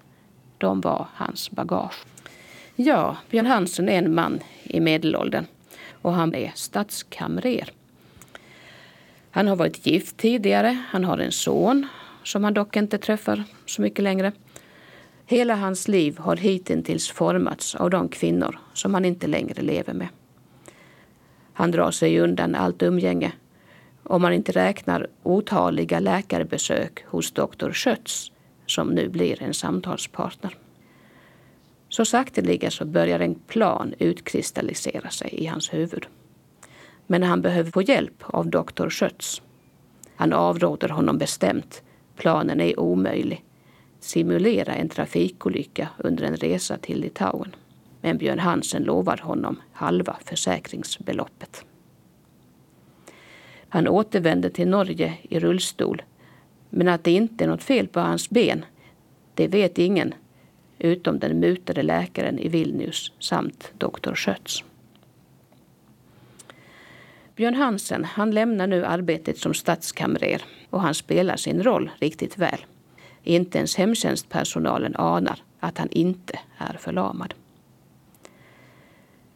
[0.62, 2.04] De var hans bagage.
[2.76, 5.46] Ja, Björn Hansen är en man i medelåldern
[6.02, 7.70] och han är stadskamrer.
[9.30, 11.86] Han har varit gift tidigare, han har en son
[12.24, 14.32] som han dock inte träffar så mycket längre.
[15.26, 20.08] Hela hans liv har hittills formats av de kvinnor som han inte längre lever med.
[21.52, 23.32] Han drar sig undan allt umgänge
[24.02, 28.31] om man inte räknar otaliga läkarbesök hos doktor Schötz
[28.74, 30.56] som nu blir en samtalspartner.
[31.88, 36.06] Så sakteliga så börjar en plan utkristallisera sig i hans huvud.
[37.06, 39.42] Men han behöver få hjälp av doktor Schötz.
[40.16, 41.82] Han avråder honom bestämt.
[42.16, 43.44] Planen är omöjlig.
[44.00, 47.56] Simulera en trafikolycka under en resa till Litauen.
[48.00, 51.64] Men Björn Hansen lovar honom halva försäkringsbeloppet.
[53.68, 56.02] Han återvänder till Norge i rullstol.
[56.74, 58.64] Men att det inte är något fel på hans ben,
[59.34, 60.14] det vet ingen
[60.78, 64.64] utom den mutade läkaren i Vilnius samt doktor Schötz.
[67.36, 72.64] Björn Hansen han lämnar nu arbetet som stadskamrer och han spelar sin roll riktigt väl.
[73.22, 77.34] Inte ens hemtjänstpersonalen anar att han inte är förlamad.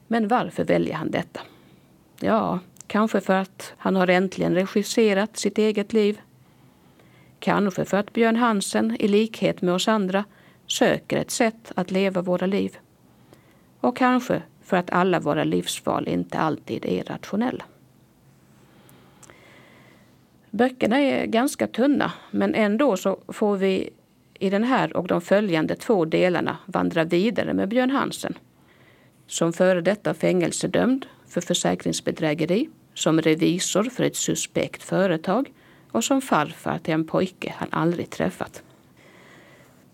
[0.07, 1.41] Men varför väljer han detta?
[2.21, 6.21] Ja, kanske för att han har äntligen regisserat sitt eget liv.
[7.39, 10.25] Kanske för att Björn Hansen, i likhet med oss andra,
[10.67, 12.77] söker ett sätt att leva våra liv.
[13.81, 17.65] Och kanske för att alla våra livsval inte alltid är rationella.
[20.51, 23.91] Böckerna är ganska tunna men ändå så får vi
[24.39, 28.39] i den här och de följande två delarna vandra vidare med Björn Hansen.
[29.27, 35.51] Som före detta fängelsedömd för försäkringsbedrägeri, som revisor för ett suspekt företag
[35.97, 38.63] och som farfar till en pojke han aldrig träffat.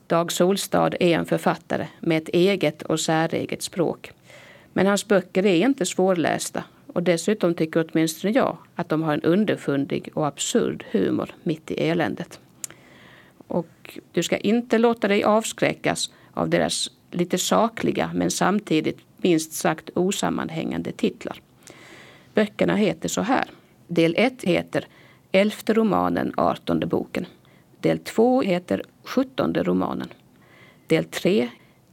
[0.06, 4.10] Dag Solstad är en författare med ett eget och säreget språk.
[4.72, 9.22] Men hans böcker är inte svårlästa och dessutom tycker åtminstone jag att de har en
[9.22, 12.40] underfundig och absurd humor mitt i eländet.
[13.46, 19.90] Och du ska inte låta dig avskräckas av deras lite sakliga men samtidigt minst sagt
[19.94, 21.40] osammanhängande titlar.
[22.34, 23.44] Böckerna heter så här.
[23.86, 24.86] Del 1 heter
[25.32, 27.26] Elfte romanen, artonde boken.
[27.80, 30.08] Del 2 heter Sjuttonde romanen.
[30.86, 31.48] Del 3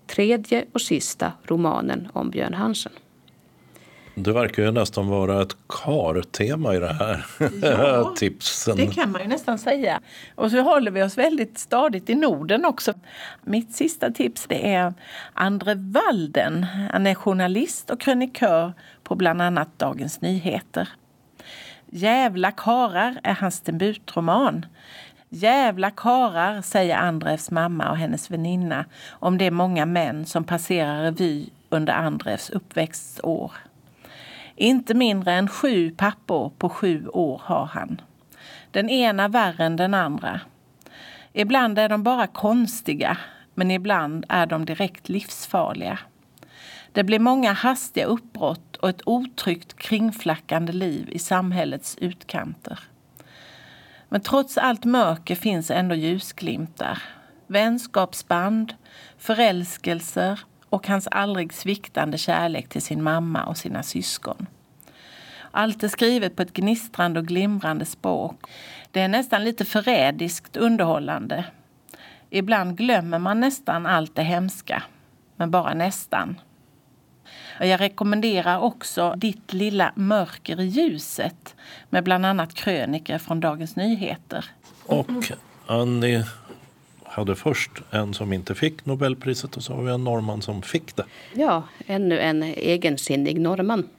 [0.07, 2.91] Tredje och sista romanen om Björn Hansen.
[4.15, 7.25] Det verkar ju nästan vara ett kartema i det här
[7.61, 8.77] Ja, tipsen.
[8.77, 10.01] Det kan man ju nästan säga.
[10.35, 12.93] Och så håller vi oss väldigt stadigt i Norden också.
[13.43, 14.93] Mitt sista tips det är
[15.33, 16.63] Andre Walden.
[16.63, 18.73] Han är journalist och krönikör
[19.03, 20.89] på bland annat Dagens Nyheter.
[21.91, 24.65] Jävla karar är hans debutroman.
[25.29, 31.49] Jävla karar, säger Andrevs mamma och hennes väninna om de många män som passerar revy
[31.69, 33.51] under Andrevs uppväxtår.
[34.55, 38.01] Inte mindre än sju pappor på sju år har han.
[38.71, 40.39] Den ena värre än den andra.
[41.33, 43.17] Ibland är de bara konstiga,
[43.53, 45.99] men ibland är de direkt livsfarliga.
[46.91, 52.79] Det blir många hastiga uppbrott och ett otryggt kringflackande liv i samhällets utkanter.
[54.09, 57.03] Men trots allt mörker finns ändå ljusglimtar.
[57.47, 58.73] Vänskapsband,
[59.17, 64.47] förälskelser och hans aldrig sviktande kärlek till sin mamma och sina syskon.
[65.51, 68.41] Allt är skrivet på ett gnistrande och glimrande språk.
[68.91, 71.45] Det är nästan lite förrädiskt underhållande.
[72.29, 74.83] Ibland glömmer man nästan allt det hemska,
[75.35, 76.41] men bara nästan.
[77.61, 81.55] Jag rekommenderar också Ditt lilla mörker i ljuset
[81.89, 84.45] med bland annat kröniker från Dagens Nyheter.
[84.85, 85.31] Och
[85.65, 86.23] Annie
[87.03, 90.95] hade först en som inte fick Nobelpriset och så har vi en norrman som fick
[90.95, 91.05] det.
[91.33, 93.89] Ja, ännu en egensinnig norrman,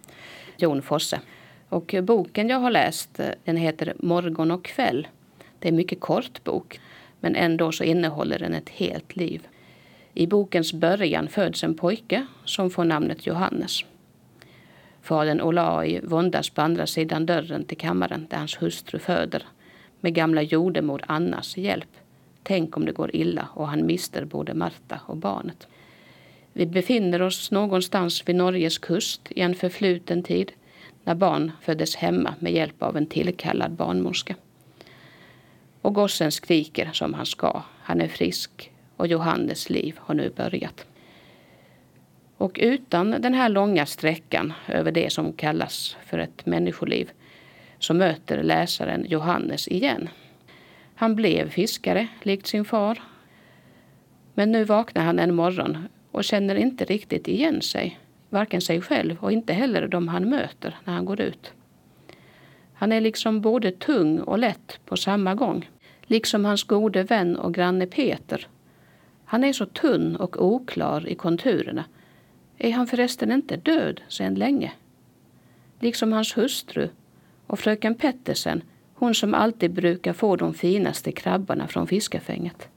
[0.57, 1.21] Jon Fosse.
[1.69, 5.09] Och boken jag har läst den heter Morgon och kväll.
[5.59, 6.81] Det är en mycket kort bok,
[7.21, 9.47] men ändå så innehåller den ett helt liv.
[10.15, 13.85] I bokens början föds en pojke som får namnet Johannes.
[15.03, 19.43] Fadern Olai våndas på andra sidan dörren till kammaren där hans hustru föder
[20.01, 21.97] med gamla jordemor Annas hjälp.
[22.43, 25.67] Tänk om det går illa och han mister både Marta och barnet.
[26.53, 30.53] Vi befinner oss någonstans vid Norges kust i en förfluten tid
[31.05, 34.35] när barn föddes hemma med hjälp av en tillkallad barnmorska.
[35.83, 37.63] Och gossen skriker som han ska.
[37.83, 38.70] Han är frisk
[39.01, 40.86] och Johannes liv har nu börjat.
[42.36, 47.11] Och utan den här långa sträckan över det som kallas för ett människoliv
[47.78, 50.09] så möter läsaren Johannes igen.
[50.94, 53.03] Han blev fiskare, likt sin far.
[54.34, 57.98] Men nu vaknar han en morgon och känner inte riktigt igen sig.
[58.28, 61.53] Varken sig själv och inte heller de han möter när han går ut.
[62.74, 65.70] Han är liksom både tung och lätt på samma gång.
[66.03, 68.46] Liksom hans gode vän och granne Peter
[69.31, 71.85] han är så tunn och oklar i konturerna.
[72.59, 74.72] Är han förresten inte död sedan länge?
[75.81, 76.89] Liksom hans hustru
[77.47, 78.62] och fröken Pettersen,
[78.95, 82.68] hon som alltid brukar få de finaste krabborna från fiskefänget.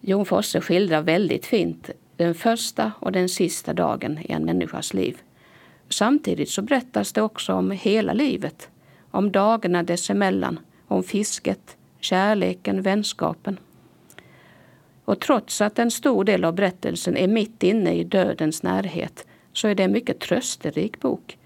[0.00, 5.18] Jon Fosse skildrar väldigt fint den första och den sista dagen i en människas liv.
[5.88, 8.68] Samtidigt så berättas det också om hela livet,
[9.10, 10.58] om dagarna dessemellan,
[10.88, 13.58] om fisket, kärleken, vänskapen.
[15.12, 19.68] Och trots att en stor del av berättelsen är mitt inne i dödens närhet så
[19.68, 21.38] är det en mycket trösterik bok.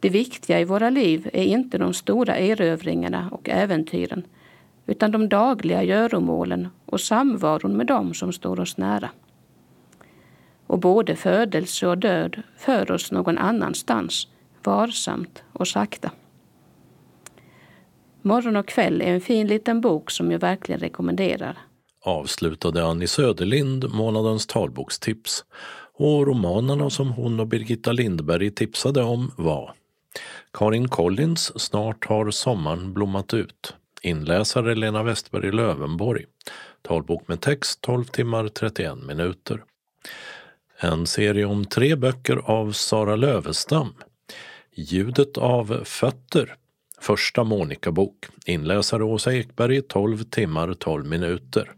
[0.00, 4.26] Det viktiga i våra liv är inte de stora erövringarna och äventyren
[4.86, 9.10] utan de dagliga göromålen och samvaron med dem som står oss nära.
[10.66, 14.28] Och både födelse och död för oss någon annanstans,
[14.64, 16.10] varsamt och sakta.
[18.22, 21.58] Morgon och kväll är en fin liten bok som jag verkligen rekommenderar
[22.06, 25.44] avslutade Annie Söderlind månadens talbokstips.
[25.98, 29.74] Och romanerna som hon och Birgitta Lindberg tipsade om var
[30.52, 33.74] Karin Collins Snart har sommaren blommat ut.
[34.02, 36.24] Inläsare Lena Westberg Lövenborg.
[36.82, 39.62] Talbok med text 12 timmar 31 minuter.
[40.78, 43.94] En serie om tre böcker av Sara Lövestam.
[44.74, 46.54] Ljudet av fötter.
[47.00, 51.72] Första Monika-bok Inläsare Åsa Ekberg 12 timmar 12 minuter.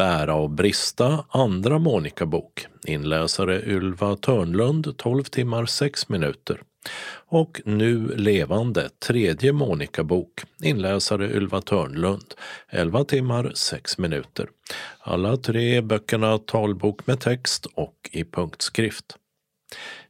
[0.00, 2.66] Bära och brista, andra Monica-bok.
[2.86, 6.60] Inläsare Ylva Törnlund, 12 timmar 6 minuter.
[7.26, 10.30] Och Nu levande, tredje Monica-bok.
[10.62, 12.34] Inläsare Ylva Törnlund,
[12.68, 14.48] 11 timmar 6 minuter.
[14.98, 19.16] Alla tre böckerna talbok med text och i punktskrift.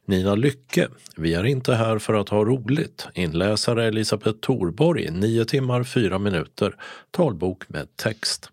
[0.05, 3.07] Nina Lycke, Vi är inte här för att ha roligt.
[3.13, 6.75] Inläsare Elisabeth Thorborg, 9 timmar 4 minuter.
[7.11, 8.51] Talbok med text.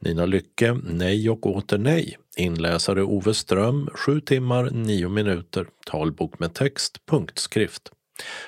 [0.00, 2.16] Nina Lycke, Nej och åter nej.
[2.36, 5.66] Inläsare Ove Ström, 7 timmar 9 minuter.
[5.86, 7.90] Talbok med text, punktskrift.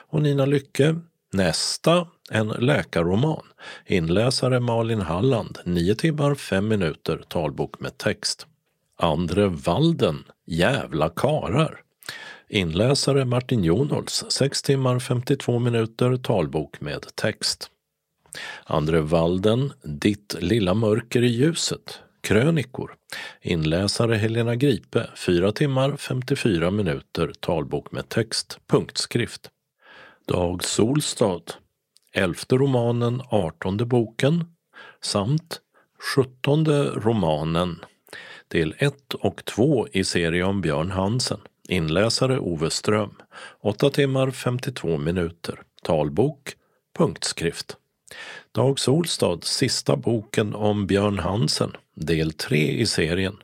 [0.09, 0.97] Och Nina Lycke,
[1.33, 3.43] Nästa, en läkarroman.
[3.87, 7.23] Inläsare Malin Halland, 9 timmar 5 minuter.
[7.29, 8.47] Talbok med text.
[8.99, 11.81] Andre Walden, Jävla karar.
[12.49, 16.17] Inläsare Martin Jonholz, 6 timmar 52 minuter.
[16.17, 17.72] Talbok med text.
[18.64, 22.95] Andre Walden, Ditt lilla mörker i ljuset, krönikor.
[23.41, 29.51] Inläsare Helena Gripe, 4 timmar 54 minuter, talbok med text, punktskrift.
[30.28, 31.43] Dag Solstad,
[32.12, 34.45] elfte romanen, artonde boken
[35.01, 35.61] samt
[35.99, 37.85] sjuttonde romanen,
[38.49, 41.41] del 1 och 2 i serien om Björn Hansen.
[41.68, 43.14] Inläsare Ove Ström,
[43.61, 46.55] 8 timmar 52 minuter, talbok,
[46.99, 47.76] punktskrift.
[48.53, 53.37] Dag Solstad, sista boken om Björn Hansen, del 3 i serien.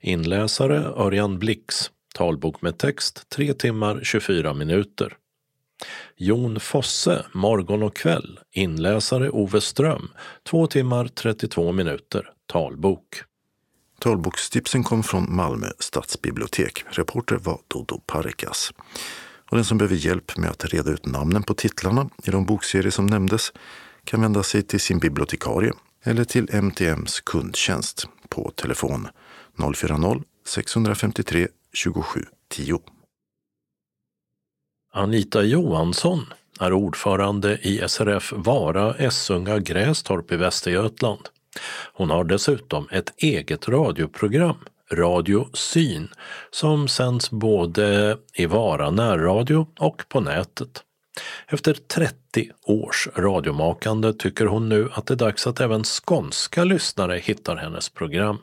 [0.00, 5.16] Inläsare Örjan Blix, talbok med text 3 timmar 24 minuter.
[6.16, 8.38] Jon Fosse, morgon och kväll.
[8.52, 10.08] Inläsare Ove Ström,
[10.50, 12.30] 2 timmar 32 minuter.
[12.46, 13.22] Talbok.
[13.98, 16.84] Talbokstipsen kom från Malmö stadsbibliotek.
[16.90, 18.72] Reporter var Dodo Parikas.
[19.50, 22.90] Och den som behöver hjälp med att reda ut namnen på titlarna i de bokserier
[22.90, 23.52] som nämndes
[24.06, 25.72] kan vända sig till sin bibliotekarie
[26.04, 29.08] eller till MTMs kundtjänst på telefon
[29.56, 32.80] 040-653 27 10.
[34.92, 36.26] Anita Johansson
[36.60, 41.28] är ordförande i SRF Vara Essunga Grästorp i Västergötland.
[41.92, 44.56] Hon har dessutom ett eget radioprogram,
[44.92, 46.08] Radio Syn,
[46.50, 50.85] som sänds både i Vara närradio och på nätet.
[51.50, 57.18] Efter 30 års radiomakande tycker hon nu att det är dags att även skånska lyssnare
[57.18, 58.38] hittar hennes program.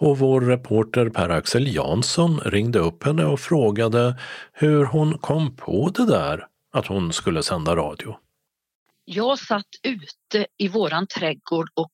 [0.00, 4.18] Och vår reporter Per-Axel Jansson ringde upp henne och frågade
[4.52, 8.16] hur hon kom på det där att hon skulle sända radio.
[9.04, 11.92] Jag satt ute i våran trädgård och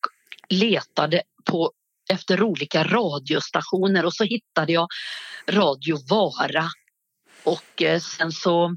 [0.49, 1.73] letade på,
[2.11, 4.89] efter olika radiostationer och så hittade jag
[5.49, 6.65] Radio Vara.
[7.45, 8.77] Och eh, sen så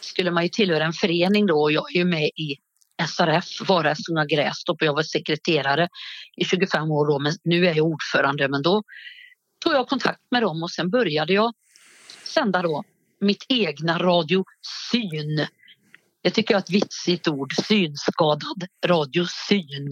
[0.00, 2.56] skulle man ju tillhöra en förening då och jag är ju med i
[3.08, 5.88] SRF, Vara Sunga Grästorp och jag var sekreterare
[6.36, 8.82] i 25 år då men nu är jag ordförande men då
[9.64, 11.52] tog jag kontakt med dem och sen började jag
[12.24, 12.84] sända då
[13.20, 14.44] mitt egna Radio
[14.90, 15.46] Syn.
[16.22, 19.90] Jag tycker jag är ett vitsigt ord, synskadad Radio Syn.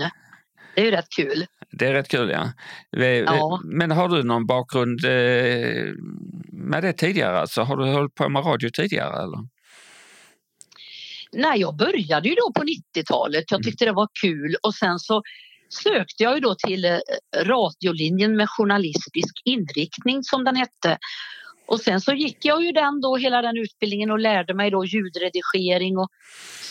[0.74, 1.46] Det är ju rätt kul.
[1.70, 2.52] Det är rätt kul ja.
[3.26, 3.61] ja.
[3.64, 5.92] Men har du någon bakgrund eh,
[6.52, 7.40] med det tidigare?
[7.40, 9.22] Alltså, har du hållit på med radio tidigare?
[9.22, 9.38] Eller?
[11.33, 13.45] Nej, jag började ju då på 90-talet.
[13.51, 15.22] Jag tyckte det var kul och sen så
[15.68, 16.99] sökte jag ju då till eh,
[17.37, 20.99] radiolinjen med journalistisk inriktning som den hette.
[21.66, 24.85] Och sen så gick jag ju den då hela den utbildningen och lärde mig då
[24.85, 26.09] ljudredigering och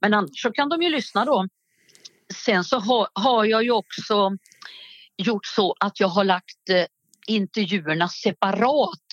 [0.00, 1.48] Men annars så kan de ju lyssna då.
[2.34, 4.30] Sen så har, har jag ju också
[5.16, 6.84] gjort så att jag har lagt eh,
[7.26, 9.06] intervjuerna separat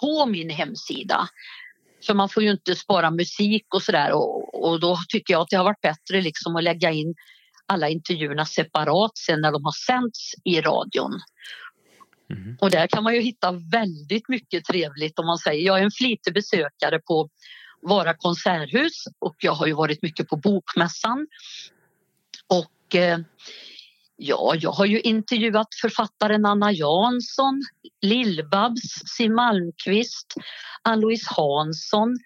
[0.00, 1.28] på min hemsida.
[2.06, 5.48] För man får ju inte spara musik och sådär och, och då tycker jag att
[5.48, 7.14] det har varit bättre liksom att lägga in
[7.66, 11.20] alla intervjuerna separat sen när de har sänts i radion.
[12.30, 12.56] Mm.
[12.60, 15.66] Och där kan man ju hitta väldigt mycket trevligt om man säger.
[15.66, 17.28] Jag är en flitig besökare på
[17.82, 21.26] Vara konserthus och jag har ju varit mycket på Bokmässan.
[22.46, 23.18] Och eh,
[24.22, 27.62] Ja, jag har ju intervjuat författaren Anna Jansson,
[28.02, 30.34] Lill-Babs, Siw Malmkvist,
[30.82, 32.18] Ann-Louise Hansson.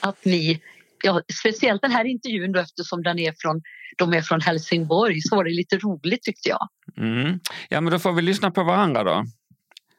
[0.00, 0.62] att ni,
[1.02, 3.62] ja, speciellt den här intervjun då eftersom den är från,
[3.98, 6.68] de är från Helsingborg så var det lite roligt tyckte jag.
[6.96, 7.40] Mm.
[7.68, 9.24] Ja men då får vi lyssna på varandra då.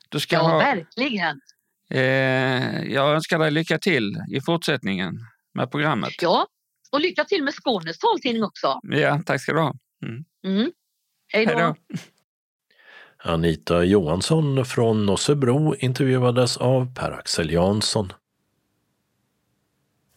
[0.10, 1.42] Du ska ja ha, verkligen.
[1.90, 5.14] Eh, jag önskar dig lycka till i fortsättningen
[5.54, 6.22] med programmet.
[6.22, 6.48] Ja,
[6.92, 8.80] och lycka till med Skånes taltidning också.
[8.84, 9.74] Ja, tack ska du ha.
[10.06, 10.24] Mm.
[10.46, 10.72] Mm.
[11.34, 11.76] Hej då.
[13.26, 18.14] Anita Johansson från Nossebro intervjuades av Per-Axel Jansson.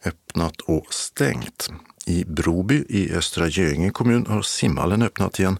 [0.07, 1.69] Öppnat och stängt.
[2.05, 5.59] I Broby i Östra Göinge kommun har simhallen öppnat igen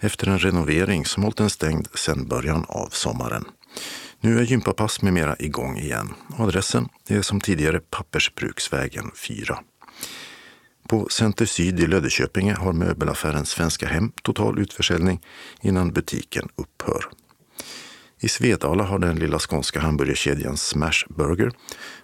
[0.00, 3.44] efter en renovering som hållit den stängd sedan början av sommaren.
[4.20, 6.14] Nu är gympapass med mera igång igen.
[6.38, 9.58] Adressen är som tidigare Pappersbruksvägen 4.
[10.88, 15.20] På Center Syd i Löddeköpinge har möbelaffären Svenska Hem total utförsäljning
[15.62, 17.04] innan butiken upphör.
[18.20, 21.52] I Svedala har den lilla skånska hamburgerkedjan Smash Burger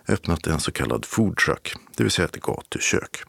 [0.08, 3.22] öppnat en så kallad food truck, det vill säga ett gatukök.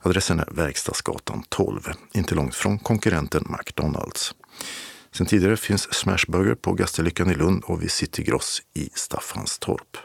[0.00, 1.80] Adressen är Verkstadsgatan 12,
[2.12, 4.34] inte långt från konkurrenten McDonalds.
[5.12, 9.96] Sen tidigare finns Smashburger på Gastelyckan i Lund och vid City Gross i Staffanstorp.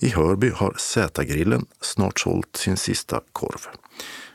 [0.00, 3.60] I Hörby har Z-grillen snart sålt sin sista korv.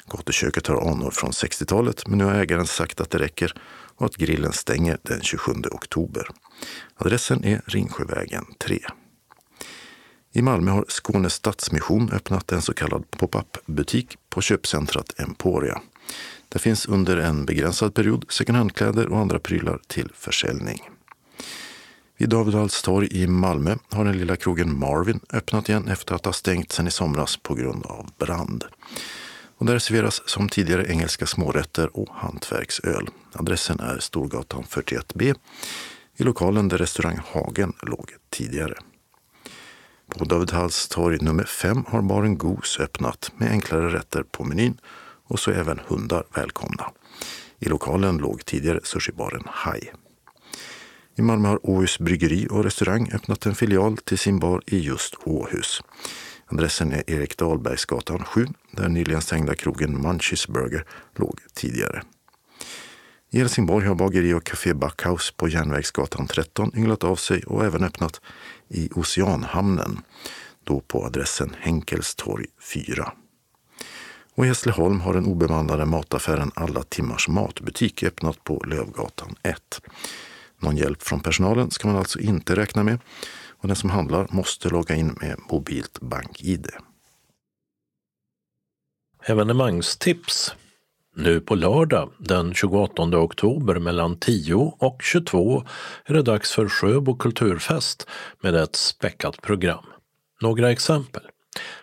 [0.06, 3.54] Gatuköket har anor från 60-talet men nu har ägaren sagt att det räcker
[3.96, 6.28] och att grillen stänger den 27 oktober.
[6.96, 8.80] Adressen är Ringsjövägen 3.
[10.34, 15.82] I Malmö har Skånes Stadsmission öppnat en så kallad pop-up-butik på köpcentrat Emporia.
[16.50, 20.90] Där finns under en begränsad period second hand-kläder och andra prylar till försäljning.
[22.18, 26.34] Vid David torg i Malmö har den lilla krogen Marvin öppnat igen efter att ha
[26.34, 28.64] stängt sedan i somras på grund av brand.
[29.58, 33.10] Och där serveras som tidigare engelska smårätter och hantverksöl.
[33.34, 35.36] Adressen är Storgatan 41B
[36.22, 38.74] i lokalen där restaurang Hagen låg tidigare.
[40.08, 44.78] På David Halls torg nummer 5 har baren Goose öppnat med enklare rätter på menyn
[45.28, 46.92] och så även hundar välkomna.
[47.60, 49.92] I lokalen låg tidigare sushibaren Hai.
[51.16, 55.16] I Malmö har Åhus bryggeri och restaurang öppnat en filial till sin bar i just
[55.24, 55.82] Åhus.
[56.46, 62.04] Adressen är Erik Dahlbergsgatan 7 där nyligen stängda krogen Munchies Burger låg tidigare.
[63.34, 67.84] I Helsingborg har bageri och café Backhaus på Järnvägsgatan 13 ynglat av sig och även
[67.84, 68.22] öppnat
[68.68, 70.02] i Oceanhamnen,
[70.64, 73.14] då på adressen Henkelstorg 4.
[74.36, 79.82] Och i Hässleholm har den obemannade mataffären Alla Timmars Matbutik öppnat på Lövgatan 1.
[80.60, 83.00] Någon hjälp från personalen ska man alltså inte räkna med
[83.48, 86.68] och den som handlar måste logga in med mobilt bank-id.
[89.24, 90.56] Evenemangstips.
[91.16, 95.64] Nu på lördag den 28 oktober mellan 10 och 22
[96.06, 98.10] är det dags för Sjöbo kulturfest
[98.42, 99.86] med ett späckat program.
[100.42, 101.24] Några exempel.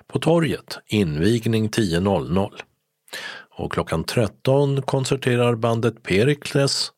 [0.07, 2.51] På torget, invigning 10.00.
[3.51, 6.93] Och klockan 13 konserterar bandet Perikles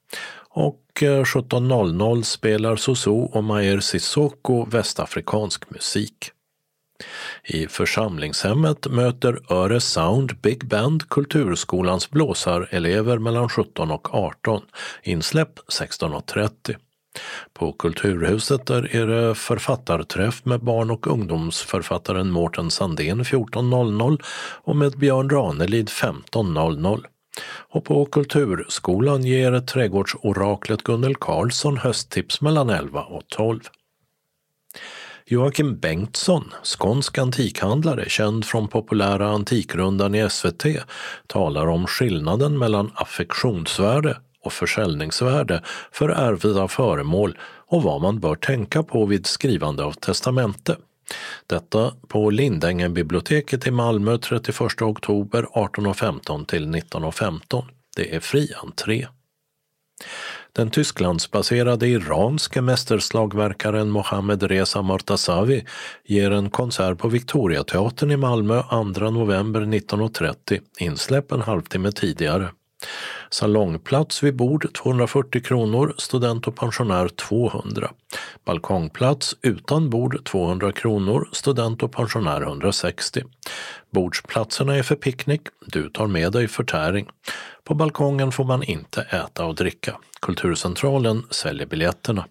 [0.48, 6.30] och eh, 17.00 spelar Soso och Mayer Sissoko västafrikansk musik.
[7.44, 14.62] I församlingshemmet möter Öre Sound Big Band Kulturskolans blåsarelever mellan 17 och 18.
[15.02, 16.76] Insläpp 16.30.
[17.52, 24.22] På Kulturhuset där är det författarträff med barn och ungdomsförfattaren Mårten Sandén 14.00
[24.64, 27.04] och med Björn Ranelid 15.00.
[27.72, 33.60] Och på Kulturskolan ger trädgårdsoraklet Gunnel Karlsson hösttips mellan 11 och 12.
[35.32, 40.64] Joakim Bengtsson, skånsk antikhandlare känd från populära Antikrundan i SVT,
[41.26, 45.62] talar om skillnaden mellan affektionsvärde och försäljningsvärde
[45.92, 50.76] för ärvda föremål och vad man bör tänka på vid skrivande av testamente.
[51.46, 57.64] Detta på Lindängenbiblioteket i Malmö 31 oktober 18.15 till 19.15.
[57.96, 59.06] Det är fri entré.
[60.52, 65.64] Den Tysklandsbaserade iranske mästerslagverkaren Mohammed Reza Mortazavi
[66.04, 68.62] ger en konsert på Victoriateatern i Malmö
[68.94, 72.48] 2 november 19.30, insläpp en halvtimme tidigare.
[73.30, 77.90] Salongplats vid bord 240 kronor, student och pensionär 200.
[78.44, 83.22] Balkongplats utan bord 200 kronor, student och pensionär 160.
[83.90, 87.06] Bordsplatserna är för picknick, du tar med dig förtäring.
[87.70, 89.96] På balkongen får man inte äta och dricka.
[90.20, 92.26] Kulturcentralen säljer biljetterna.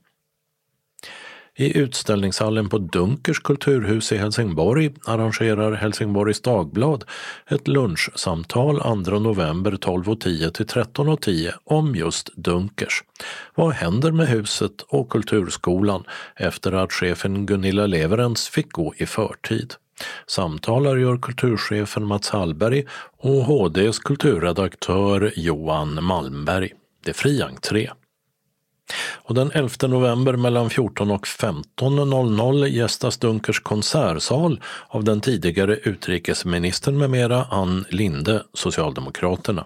[1.55, 7.03] I utställningshallen på Dunkers kulturhus i Helsingborg arrangerar Helsingborgs Dagblad
[7.47, 13.03] ett lunchsamtal 2 november 12.10 till 13.10 om just Dunkers.
[13.55, 16.03] Vad händer med huset och Kulturskolan
[16.35, 19.73] efter att chefen Gunilla Leverens fick gå i förtid?
[20.27, 22.85] Samtalar gör kulturchefen Mats Hallberg
[23.17, 26.71] och HDs kulturredaktör Johan Malmberg.
[27.03, 27.89] Det är fri entré.
[29.29, 36.97] Och den 11 november mellan 14 och 15.00 gästas Dunkers konsertsal av den tidigare utrikesministern
[36.97, 39.65] med mera Ann Linde, Socialdemokraterna.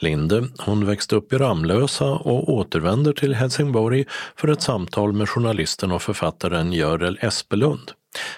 [0.00, 4.04] Linde, hon växte upp i Ramlösa och återvänder till Helsingborg
[4.36, 7.92] för ett samtal med journalisten och författaren Görel Espelund.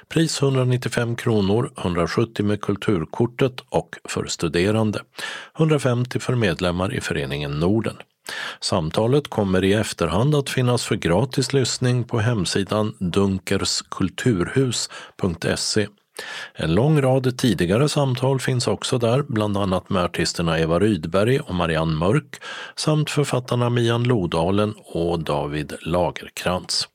[0.09, 5.03] Pris 195 kronor, 170 med kulturkortet och för studerande.
[5.59, 7.97] 150 för medlemmar i föreningen Norden.
[8.61, 15.87] Samtalet kommer i efterhand att finnas för gratis lyssning på hemsidan dunkerskulturhus.se.
[16.55, 21.55] En lång rad tidigare samtal finns också där, bland annat med artisterna Eva Rydberg och
[21.55, 22.43] Marianne Mörk
[22.77, 26.89] samt författarna Mian Lodalen och David Lagerkrans.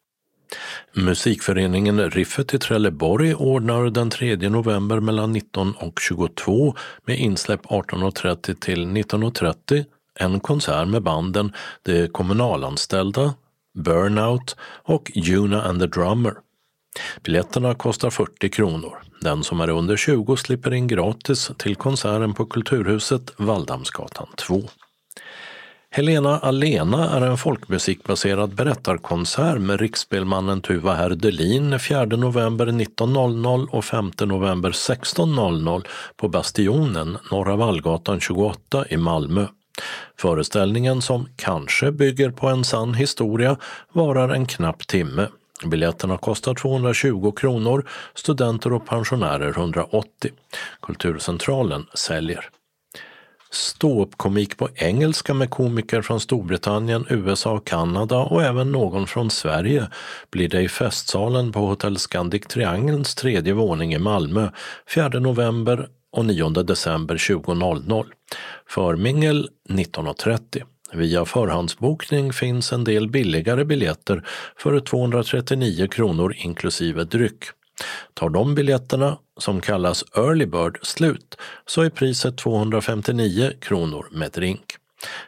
[0.93, 6.75] Musikföreningen Riffet i Trelleborg ordnar den 3 november mellan 19 och 22
[7.05, 9.85] med insläpp 18.30 till 19.30
[10.19, 11.53] en konsert med banden
[11.83, 13.33] De kommunalanställda,
[13.73, 16.33] Burnout och Juna and the Drummer.
[17.23, 18.97] Biljetterna kostar 40 kronor.
[19.21, 24.63] Den som är under 20 slipper in gratis till konserten på Kulturhuset Valdamsgatan 2.
[25.95, 34.11] Helena Alena är en folkmusikbaserad berättarkonsert med riksspelmannen Tuva Herdelin 4 november 19.00 och 5
[34.21, 35.85] november 16.00
[36.17, 39.47] på Bastionen, Norra Vallgatan 28 i Malmö.
[40.17, 43.57] Föreställningen, som kanske bygger på en sann historia,
[43.93, 45.27] varar en knapp timme.
[45.65, 47.85] Biljetterna kostar 220 kronor,
[48.15, 50.31] studenter och pensionärer 180.
[50.81, 52.49] Kulturcentralen säljer.
[53.55, 59.87] Ståuppkomik på engelska med komiker från Storbritannien, USA och Kanada och även någon från Sverige
[60.31, 64.49] blir det i festsalen på Hotell Scandic Triangelns tredje våning i Malmö
[64.95, 68.05] 4 november och 9 december 20.00.
[68.69, 70.63] Förmingel 19.30.
[70.93, 74.27] Via förhandsbokning finns en del billigare biljetter
[74.57, 77.43] för 239 kronor inklusive dryck.
[78.13, 84.75] Tar de biljetterna, som kallas Early Bird, slut så är priset 259 kronor med drink.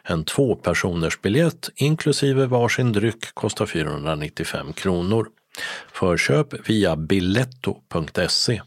[0.02, 5.28] En tvåpersonersbiljett inklusive varsin dryck kostar 495 kronor.
[5.92, 8.62] Förköp via billetto.se.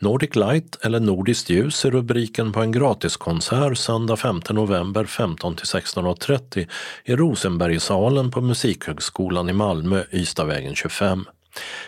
[0.00, 6.68] Nordic Light eller Nordiskt ljus är rubriken på en gratiskonsert söndag 5 november 15 16.30
[7.04, 11.24] i Rosenbergsalen på Musikhögskolan i Malmö, Ystadvägen 25.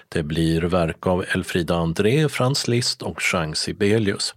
[0.08, 4.34] Det blir verk av Elfrida André, Frans Liszt och Jean Sibelius.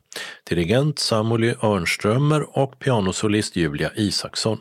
[0.49, 4.59] Dirigent Samuli Örnströmer och pianosolist Julia Isaksson.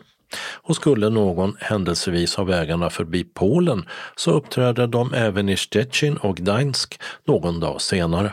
[0.62, 3.84] Och skulle någon händelsevis ha vägarna förbi Polen
[4.16, 8.32] så uppträder de även i Szczecin och Gdańsk någon dag senare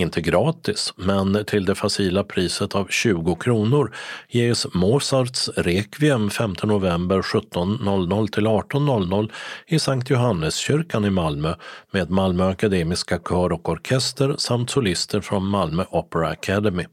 [0.00, 3.94] inte gratis, men till det facila priset av 20 kronor
[4.28, 9.30] ges Mozarts Requiem 5 november 17.00 till 18.00
[9.66, 11.54] i Sankt Johanneskyrkan i Malmö
[11.90, 16.86] med Malmö Akademiska Kör och Orkester samt solister från Malmö Opera Academy.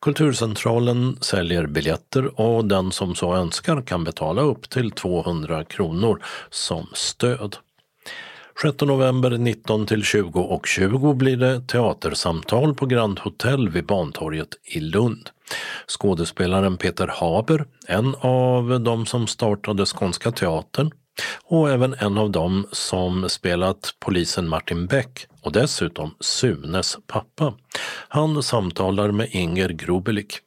[0.00, 6.86] Kulturcentralen säljer biljetter och den som så önskar kan betala upp till 200 kronor som
[6.92, 7.56] stöd.
[8.62, 14.48] 6 november 19 till 20 och 20 blir det teatersamtal på Grand Hotel vid Bantorget
[14.64, 15.30] i Lund.
[15.86, 20.90] Skådespelaren Peter Haber, en av de som startade Skånska teatern
[21.44, 27.54] och även en av dem som spelat polisen Martin Beck och dessutom Sunes pappa.
[28.08, 30.38] Han samtalar med Inger Grobelik.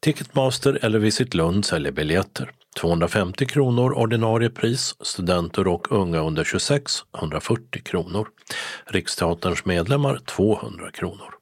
[0.00, 2.50] Ticketmaster eller Visit Lund säljer biljetter.
[2.76, 8.28] 250 kronor ordinarie pris, studenter och unga under 26 140 kronor.
[8.86, 11.34] Riksteaterns medlemmar 200 kronor.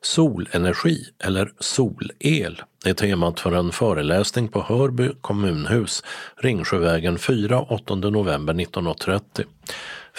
[0.00, 6.04] Solenergi eller solel är temat för en föreläsning på Hörby kommunhus,
[6.36, 9.44] Ringsjövägen 4, 8 november 1930.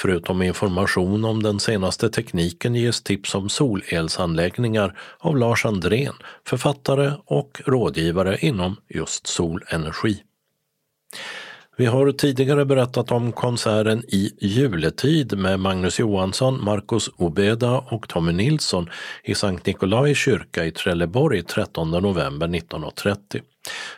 [0.02, 6.14] Förutom information om den senaste tekniken ges tips om solelsanläggningar av Lars Andrén,
[6.48, 10.24] författare och rådgivare inom just solenergi.
[11.78, 18.32] Vi har tidigare berättat om konserten i juletid med Magnus Johansson, Marcus Obeda och Tommy
[18.32, 18.90] Nilsson
[19.24, 23.42] i Sankt Nikolai kyrka i Trelleborg 13 november 1930.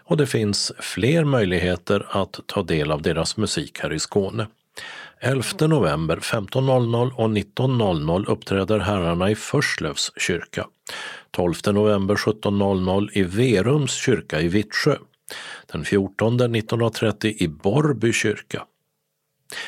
[0.04, 4.48] Och det finns fler möjligheter att ta del av deras musik här i Skåne.
[5.24, 10.68] 11 november 15.00 och 19.00 uppträder herrarna i Förslövs kyrka.
[11.32, 14.96] 12 november 17.00 i Verums kyrka i Vittsjö
[15.72, 18.66] den 14 1930 i Borrby kyrka.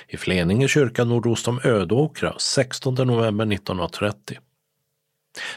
[0.07, 4.37] I Fleninge kyrka nordost om Ödåkra 16 november 1930.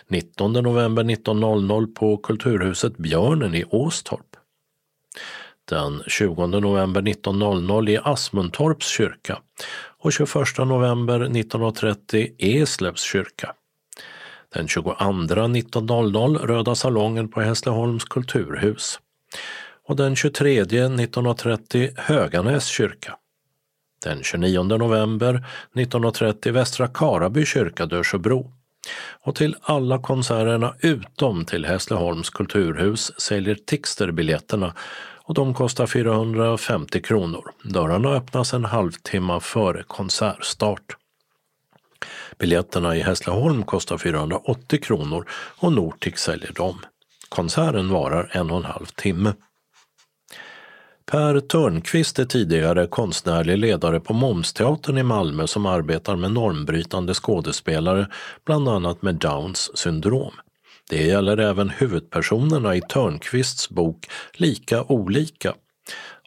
[0.08, 4.36] 19 november 1900 på Kulturhuset Björnen i Åstorp.
[5.68, 9.38] Den 20 november 1900 i Asmuntorps kyrka
[9.98, 13.54] och 21 november 1930 Eslövs kyrka.
[14.54, 14.92] Den 22
[15.56, 19.00] 1900 Röda salongen på Hässleholms kulturhus
[19.88, 23.16] och den 23 1930 Höganäs kyrka.
[24.04, 28.52] Den 29 november 1930 Västra Karaby kyrka Dörsöbro.
[29.20, 34.74] Och till alla konserterna utom till Hässleholms kulturhus säljer Tixter biljetterna
[35.26, 37.50] och de kostar 450 kronor.
[37.64, 40.96] Dörrarna öppnas en halvtimme före konsertstart.
[42.38, 46.78] Biljetterna i Hässleholm kostar 480 kronor och Nortic säljer dem.
[47.28, 49.32] Konserten varar en och en halv timme.
[51.10, 58.08] Per Törnqvist är tidigare konstnärlig ledare på Momsteatern i Malmö som arbetar med normbrytande skådespelare,
[58.44, 60.34] bland annat med Downs syndrom.
[60.90, 65.54] Det gäller även huvudpersonerna i Törnqvists bok Lika olika.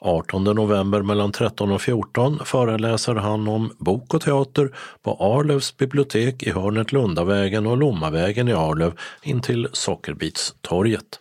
[0.01, 6.43] 18 november mellan 13 och 14 föreläser han om bok och teater på Arlövs bibliotek
[6.43, 8.93] i hörnet Lundavägen och Lommavägen i Arlöv
[9.23, 11.19] intill Sockerbitstorget.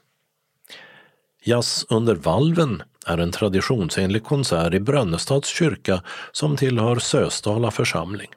[1.44, 8.28] Jazz under valven är en traditionsenlig konsert i Brönnestads kyrka som tillhör Sösdala församling.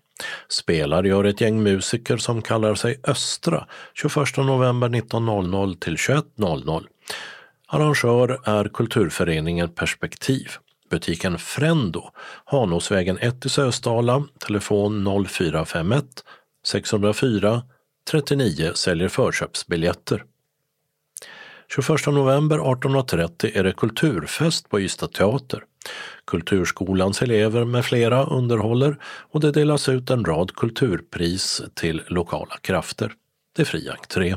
[0.49, 6.85] Spelar gör ett gäng musiker som kallar sig Östra 21 november 19.00 till 21.00.
[7.67, 10.51] Arrangör är kulturföreningen Perspektiv.
[10.89, 12.11] Butiken Frendo,
[12.45, 16.05] Hanåsvägen 1 i Sösdala, telefon 0451
[16.65, 17.63] 604
[18.11, 20.23] 39 säljer förköpsbiljetter.
[21.75, 25.63] 21 november 18.30 är det kulturfest på Ystad teater.
[26.25, 33.13] Kulturskolans elever med flera underhåller och det delas ut en rad kulturpris till lokala krafter.
[33.55, 34.35] Det är fri entré.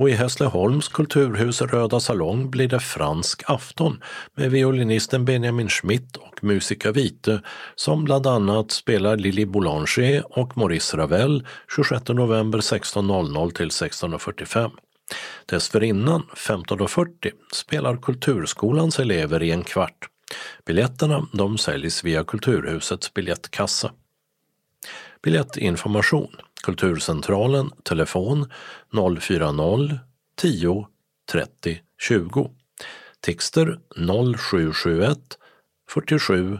[0.00, 4.02] Och i Hässleholms kulturhus Röda salong blir det fransk afton
[4.34, 7.42] med violinisten Benjamin Schmidt och Musica Vite
[7.74, 11.46] som bland annat spelar Lili Boulanger och Maurice Ravel
[11.76, 14.70] 26 november 16.00 till 16.45.
[15.46, 20.08] Dessförinnan, 15.40, spelar Kulturskolans elever i en kvart.
[20.66, 23.92] Biljetterna de säljs via Kulturhusets biljettkassa.
[25.22, 28.46] Biljettinformation Kulturcentralen, telefon
[28.90, 29.98] 040
[30.34, 30.86] 10
[31.32, 32.50] 30 20.
[33.20, 35.38] Texter 0771
[35.88, 36.58] 47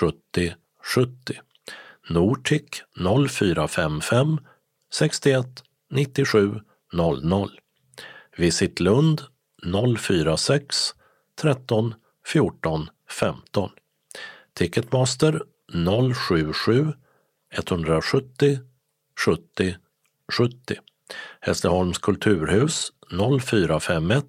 [0.00, 0.54] 70
[0.94, 1.40] 70.
[2.08, 4.38] Nortic 0455
[4.90, 6.60] 61 97
[6.92, 7.50] 00.
[8.40, 9.22] Visit Lund
[9.98, 10.94] 046
[11.34, 11.94] 13
[12.26, 13.70] 14 15.
[14.54, 15.42] Ticketmaster
[16.14, 16.92] 077
[17.50, 18.58] 170
[19.24, 19.76] 70
[20.32, 20.76] 70.
[21.40, 24.24] Hässleholms kulturhus 0451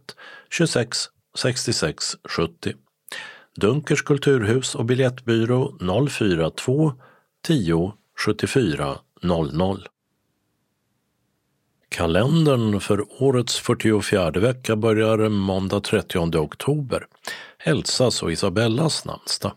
[0.50, 2.74] 26 66 70.
[3.56, 5.78] Dunkers kulturhus och biljettbyrå
[6.10, 6.94] 042
[7.44, 9.88] 10 74 00.
[11.96, 17.06] Kalendern för årets 44 vecka börjar måndag 30 oktober,
[17.64, 19.52] Elsas och Isabellas namnsdag.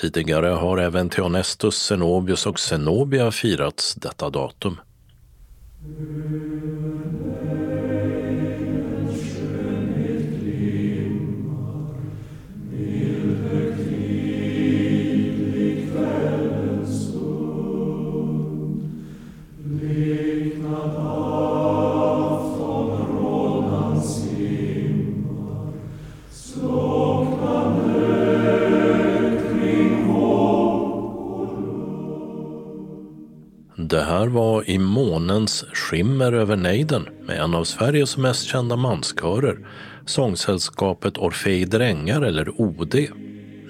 [0.00, 4.80] Tidigare har även Theonestus, Zenobius och Zenobia firats detta datum.
[5.84, 7.71] Mm.
[34.22, 39.66] Här var I månens skimmer över nejden med en av Sveriges mest kända manskörer,
[40.06, 42.94] sångsällskapet Orfei Drängar eller OD.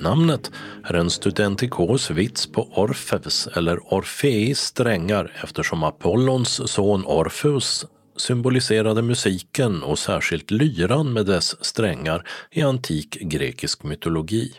[0.00, 0.50] Namnet
[0.84, 7.86] är en studentikos vits på Orfeus eller Orfeis strängar eftersom Apollons son Orfeus
[8.16, 14.52] symboliserade musiken och särskilt lyran med dess strängar i antik grekisk mytologi.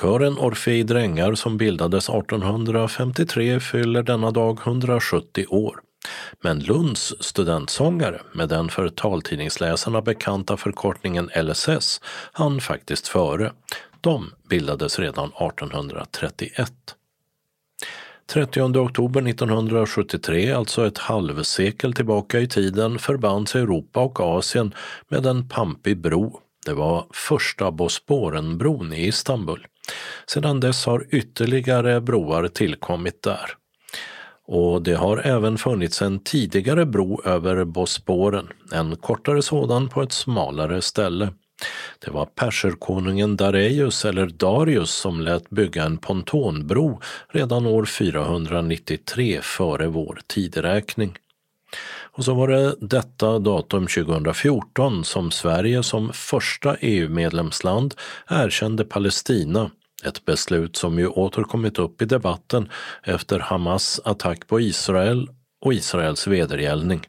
[0.00, 5.80] Kören Orfei Drängar som bildades 1853 fyller denna dag 170 år.
[6.40, 12.00] Men Lunds studentsångare med den för taltidningsläsarna bekanta förkortningen LSS
[12.32, 13.52] han faktiskt före.
[14.00, 16.72] De bildades redan 1831.
[18.26, 24.74] 30 oktober 1973, alltså ett halvsekel tillbaka i tiden, förbands Europa och Asien
[25.08, 26.40] med en pampig bro.
[26.64, 29.66] Det var första Bosporenbron i Istanbul.
[30.26, 33.50] Sedan dess har ytterligare broar tillkommit där.
[34.46, 40.12] Och det har även funnits en tidigare bro över Bosporen, en kortare sådan på ett
[40.12, 41.32] smalare ställe.
[41.98, 49.86] Det var perserkonungen Dareius eller Darius som lät bygga en pontonbro redan år 493 före
[49.86, 51.18] vår tideräkning.
[52.16, 57.94] Och så var det detta datum 2014 som Sverige som första EU-medlemsland
[58.28, 59.70] erkände Palestina
[60.04, 62.68] ett beslut som ju återkommit upp i debatten
[63.02, 65.28] efter Hamas attack på Israel
[65.60, 67.00] och Israels vedergällning.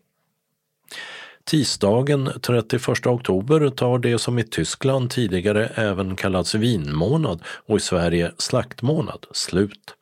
[1.44, 8.32] Tisdagen 31 oktober tar det som i Tyskland tidigare även kallats vinmånad och i Sverige
[8.38, 9.96] slaktmånad slut.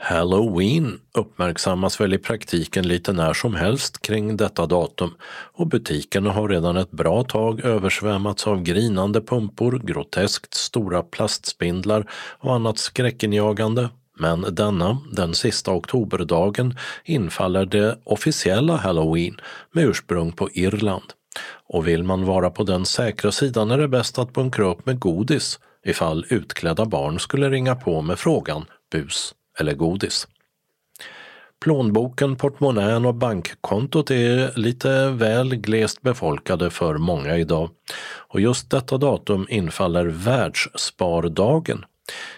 [0.00, 5.14] Halloween uppmärksammas väl i praktiken lite när som helst kring detta datum
[5.52, 12.54] och butikerna har redan ett bra tag översvämmats av grinande pumpor, groteskt stora plastspindlar och
[12.54, 13.88] annat skräckenjagande.
[14.18, 19.40] Men denna, den sista oktoberdagen, infaller det officiella halloween
[19.72, 21.12] med ursprung på Irland.
[21.68, 24.98] Och vill man vara på den säkra sidan är det bäst att bunkra upp med
[24.98, 30.28] godis ifall utklädda barn skulle ringa på med frågan bus eller godis.
[31.60, 37.70] Plånboken, portmonnän och bankkontot är lite väl glest befolkade för många idag.
[38.28, 41.84] Och just detta datum infaller Världsspardagen.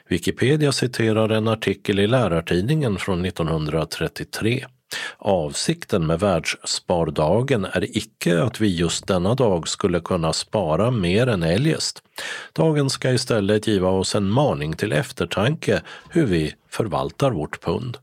[0.08, 4.66] Wikipedia citerar en artikel i Lärartidningen från 1933.
[5.18, 11.42] Avsikten med Världsspardagen är icke att vi just denna dag skulle kunna spara mer än
[11.42, 12.02] eljest.
[12.52, 17.96] Dagen ska istället giva oss en maning till eftertanke hur vi förvaltar vårt pund.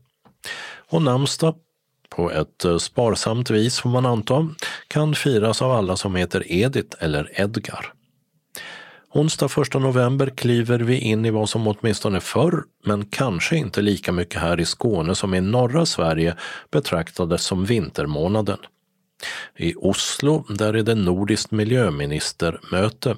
[0.90, 1.54] Och namnsdag,
[2.08, 4.48] på ett eh, sparsamt vis får man anta,
[4.88, 7.92] kan firas av alla som heter Edith eller Edgar.
[9.14, 14.12] Onsdag 1 november kliver vi in i vad som åtminstone förr, men kanske inte lika
[14.12, 16.36] mycket här i Skåne som i norra Sverige,
[16.70, 18.58] betraktades som vintermånaden.
[19.56, 23.16] I Oslo där är det nordiskt miljöministermöte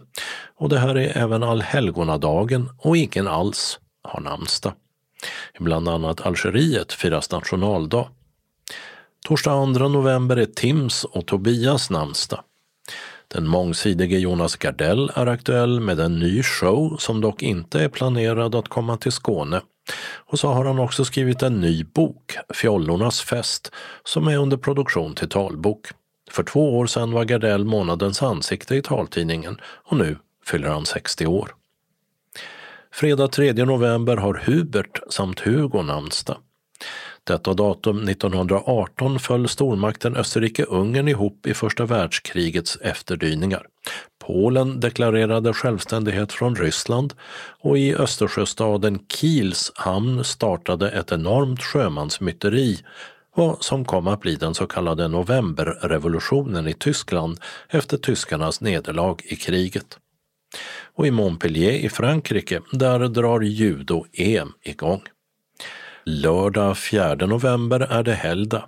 [0.57, 4.73] och det här är även allhelgonadagen och ingen alls har namnsdag.
[5.61, 8.09] I bland annat Algeriet firas nationaldag.
[9.27, 12.41] Torsdag 2 november är Tims och Tobias namnsdag.
[13.35, 18.55] Den mångsidige Jonas Gardell är aktuell med en ny show som dock inte är planerad
[18.55, 19.61] att komma till Skåne.
[20.15, 23.73] Och så har han också skrivit en ny bok, Fjollornas fest,
[24.05, 25.87] som är under produktion till talbok.
[26.31, 30.17] För två år sedan var Gardell månadens ansikte i taltidningen och nu
[30.47, 31.55] fyller han 60 år.
[32.93, 36.37] Fredag 3 november har Hubert samt Hugo namnsdag.
[37.31, 43.67] Detta datum 1918 föll stormakten Österrike-Ungern ihop i första världskrigets efterdyningar.
[44.27, 47.15] Polen deklarerade självständighet från Ryssland
[47.61, 52.79] och i Östersjöstaden Kiels hamn startade ett enormt sjömansmyteri
[53.35, 59.37] vad som kom att bli den så kallade novemberrevolutionen i Tyskland efter tyskarnas nederlag i
[59.37, 59.99] kriget.
[60.95, 65.03] Och i Montpellier i Frankrike, där drar judo-EM igång.
[66.13, 68.65] Lördag 4 november är det helgdag,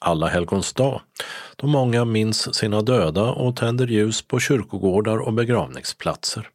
[0.00, 1.00] alla helgons dag,
[1.56, 6.48] då många minns sina döda och tänder ljus på kyrkogårdar och begravningsplatser.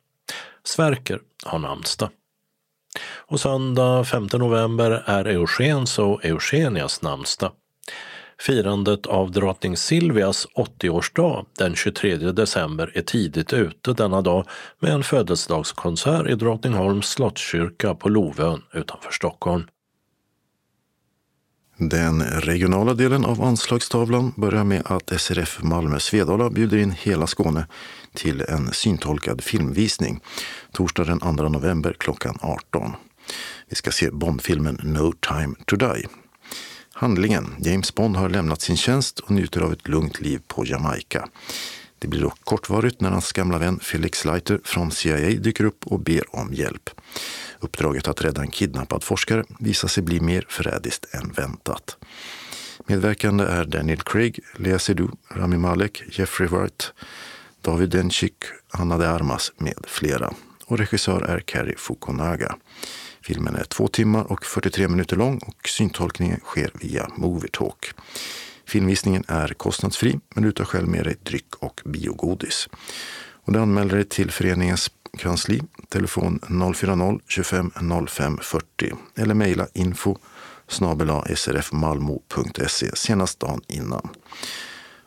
[0.64, 2.10] Sverker har namnsdag.
[3.28, 7.52] Och söndag 5 november är Eugens och Eugenias namnsdag.
[8.40, 14.46] Firandet av drottning Silvias 80-årsdag den 23 december är tidigt ute denna dag
[14.80, 19.64] med en födelsedagskonsert i Drottningholms slottskyrka på Lovön utanför Stockholm.
[21.84, 27.68] Den regionala delen av anslagstavlan börjar med att SRF Malmö Svedala bjuder in hela Skåne
[28.14, 30.20] till en syntolkad filmvisning
[30.72, 32.92] torsdag den 2 november klockan 18.
[33.70, 36.08] Vi ska se Bondfilmen No time to die.
[36.94, 37.56] Handlingen.
[37.60, 41.30] James Bond har lämnat sin tjänst och njuter av ett lugnt liv på Jamaica.
[42.02, 46.00] Det blir dock kortvarigt när hans gamla vän Felix Leiter från CIA dyker upp och
[46.00, 46.90] ber om hjälp.
[47.60, 51.98] Uppdraget att rädda en kidnappad forskare visar sig bli mer förrädiskt än väntat.
[52.88, 56.94] Medverkande är Daniel Craig, Lea Seydoux, Rami Malek, Jeffrey Wright,
[57.62, 58.36] David Denchik,
[58.72, 60.34] Anna de Armas med flera.
[60.66, 62.56] Och regissör är Cary Fukunaga.
[63.22, 67.94] Filmen är två timmar och 43 minuter lång och syntolkningen sker via Movietalk.
[68.72, 72.70] Filmvisningen är kostnadsfri, men du tar själv med dig dryck och biogodis.
[73.44, 80.18] Och du anmäler dig till föreningens kansli, telefon 040-25 05 40 eller mejla info
[81.36, 84.10] srfmalmo.se senast dagen innan.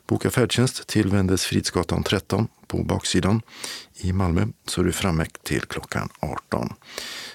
[0.06, 3.42] Boka färdtjänst till Wendelsfridsgatan 13 på baksidan
[3.94, 6.72] i Malmö så är du framme till klockan 18.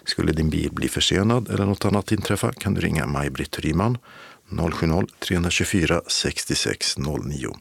[0.04, 3.98] Skulle din bil bli försenad eller något annat inträffa kan du ringa Maj-Britt Ryman
[4.50, 7.56] 070-324 6609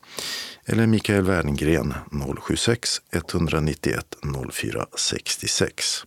[0.66, 1.94] eller Mikael Werngren
[2.40, 4.16] 076 191
[4.52, 6.04] 04 66.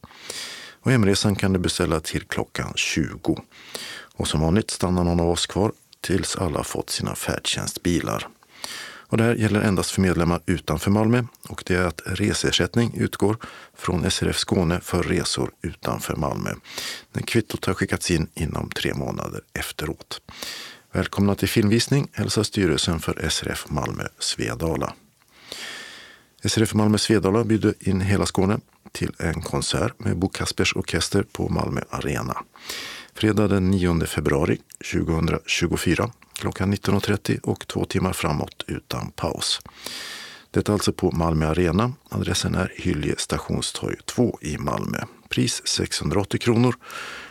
[0.81, 3.43] Och hemresan kan du beställa till klockan 20.
[4.15, 5.71] Och som vanligt stannar någon av oss kvar
[6.01, 8.27] tills alla fått sina färdtjänstbilar.
[9.11, 13.37] Och det här gäller endast för medlemmar utanför Malmö och det är att reseersättning utgår
[13.77, 16.49] från SRF Skåne för resor utanför Malmö.
[17.13, 20.21] När kvittot har skickats in inom tre månader efteråt.
[20.93, 24.93] Välkomna till filmvisning hälsar styrelsen för SRF Malmö Svedala.
[26.45, 28.59] SRF Malmö Svedala bjuder in hela Skåne
[28.91, 32.37] till en konsert med Bo Kaspers Orkester på Malmö Arena.
[33.13, 34.57] Fredag den 9 februari
[34.93, 39.61] 2024 klockan 19.30 och två timmar framåt utan paus.
[40.51, 41.93] Detta alltså på Malmö Arena.
[42.09, 44.97] Adressen är Hylje stationstorg 2 i Malmö.
[45.29, 46.75] Pris 680 kronor.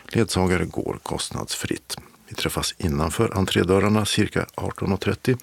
[0.07, 1.97] Ledsagare går kostnadsfritt.
[2.31, 5.39] Vi träffas innanför entrédörrarna cirka 18.30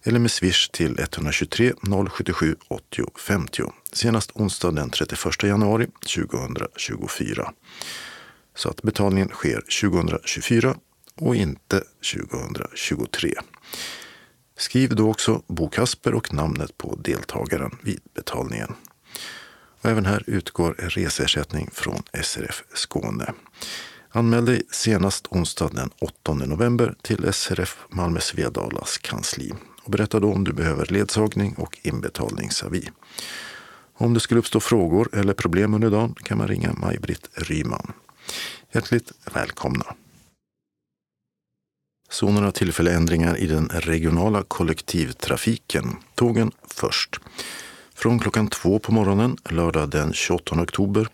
[0.03, 1.73] eller med swish till 123
[2.11, 3.62] 077 80 50
[3.93, 7.53] senast onsdag den 31 januari 2024.
[8.55, 10.77] Så att betalningen sker 2024
[11.19, 13.35] och inte 2023.
[14.57, 18.75] Skriv då också Bo Kasper och namnet på deltagaren vid betalningen.
[19.81, 23.33] Och även här utgår reseersättning från SRF Skåne.
[24.11, 29.53] Anmäl dig senast onsdag den 8 november till SRF Malmö Svedalas kansli
[29.83, 32.91] och berätta då om du behöver ledsagning och inbetalningsavi.
[33.95, 37.93] Om det skulle uppstå frågor eller problem under dagen kan man ringa Maj-Britt Ryman.
[38.73, 39.95] Hjärtligt välkomna!
[42.11, 45.97] Så några tillfälliga ändringar i den regionala kollektivtrafiken.
[46.15, 47.20] Tågen först.
[47.95, 51.09] Från klockan två på morgonen lördag den 28 oktober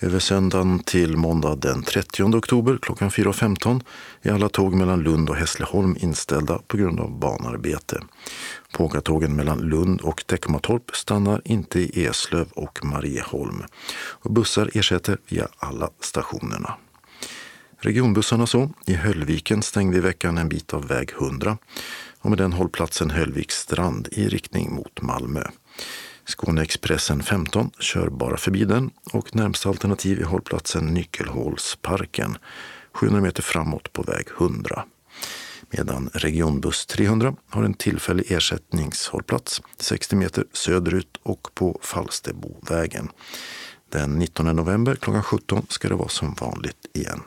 [0.00, 3.80] över söndagen till måndag den 30 oktober klockan 4.15
[4.22, 8.02] är alla tåg mellan Lund och Hässleholm inställda på grund av banarbete.
[8.72, 13.62] Pågatågen mellan Lund och Teckomatorp stannar inte i Eslöv och Marieholm.
[13.94, 16.74] Och bussar ersätter via alla stationerna.
[17.80, 18.70] Regionbussarna så.
[18.86, 21.58] I Höllviken stängde i veckan en bit av väg 100
[22.20, 25.42] och med den hållplatsen Höllviks strand i riktning mot Malmö.
[26.24, 32.36] Skåneexpressen 15 kör bara förbi den och närmsta alternativ är hållplatsen Nyckelhålsparken
[32.92, 34.84] 700 meter framåt på väg 100.
[35.70, 43.08] Medan regionbuss 300 har en tillfällig ersättningshållplats 60 meter söderut och på Falsterbovägen.
[43.88, 47.22] Den 19 november klockan 17 ska det vara som vanligt igen.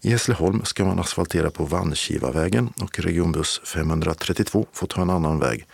[0.00, 5.66] I Hässleholm ska man asfaltera på Vanskivavägen och regionbuss 532 får ta en annan väg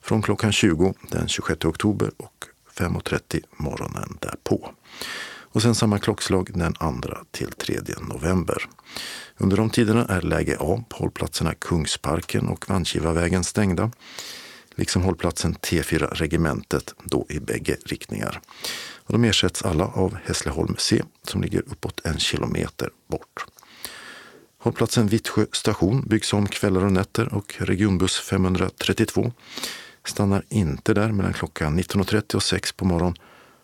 [0.00, 2.44] från klockan 20 den 26 oktober och
[2.76, 4.70] 5.30 morgonen därpå.
[5.56, 8.68] Och sen samma klockslag den 2 till 3 november.
[9.36, 13.90] Under de tiderna är läge A på hållplatserna Kungsparken och Vanskivavägen stängda.
[14.74, 18.40] Liksom hållplatsen T4 Regementet, då i bägge riktningar.
[18.94, 23.46] Och de ersätts alla av Hässleholm C som ligger uppåt en kilometer bort.
[24.58, 29.32] Hållplatsen Vittsjö station byggs om kvällar och nätter och regionbuss 532
[30.04, 33.16] stannar inte där mellan klockan 19.30 och 6 på morgonen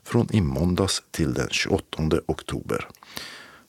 [0.04, 2.88] från i måndags till den 28 oktober.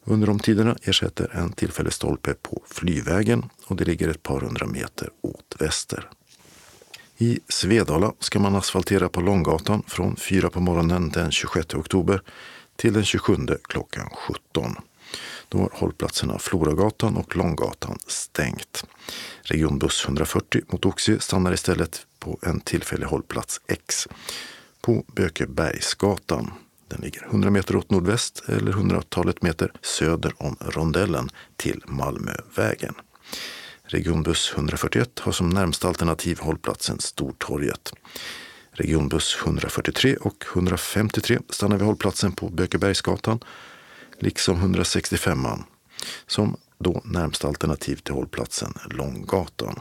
[0.03, 4.65] Under de tiderna ersätter en tillfällig stolpe på Flyvägen och det ligger ett par hundra
[4.65, 6.09] meter åt väster.
[7.17, 12.21] I Svedala ska man asfaltera på Långgatan från 4 på morgonen den 26 oktober
[12.75, 14.75] till den 27 klockan 17.
[15.53, 18.85] Då har hållplatserna Floragatan och Långgatan stängt.
[19.41, 24.07] Regionbuss 140 mot Oxie stannar istället på en tillfällig hållplats X
[24.81, 26.51] på Bökebergsgatan.
[26.87, 32.93] Den ligger 100 meter åt nordväst eller hundratalet meter söder om rondellen till Malmövägen.
[33.83, 37.93] Regionbuss 141 har som närmsta alternativ hållplatsen Stortorget.
[38.71, 43.39] Regionbuss 143 och 153 stannar vid hållplatsen på Bökebergsgatan,
[44.19, 45.63] liksom 165an
[46.27, 49.79] som då närmsta alternativ till hållplatsen Långgatan.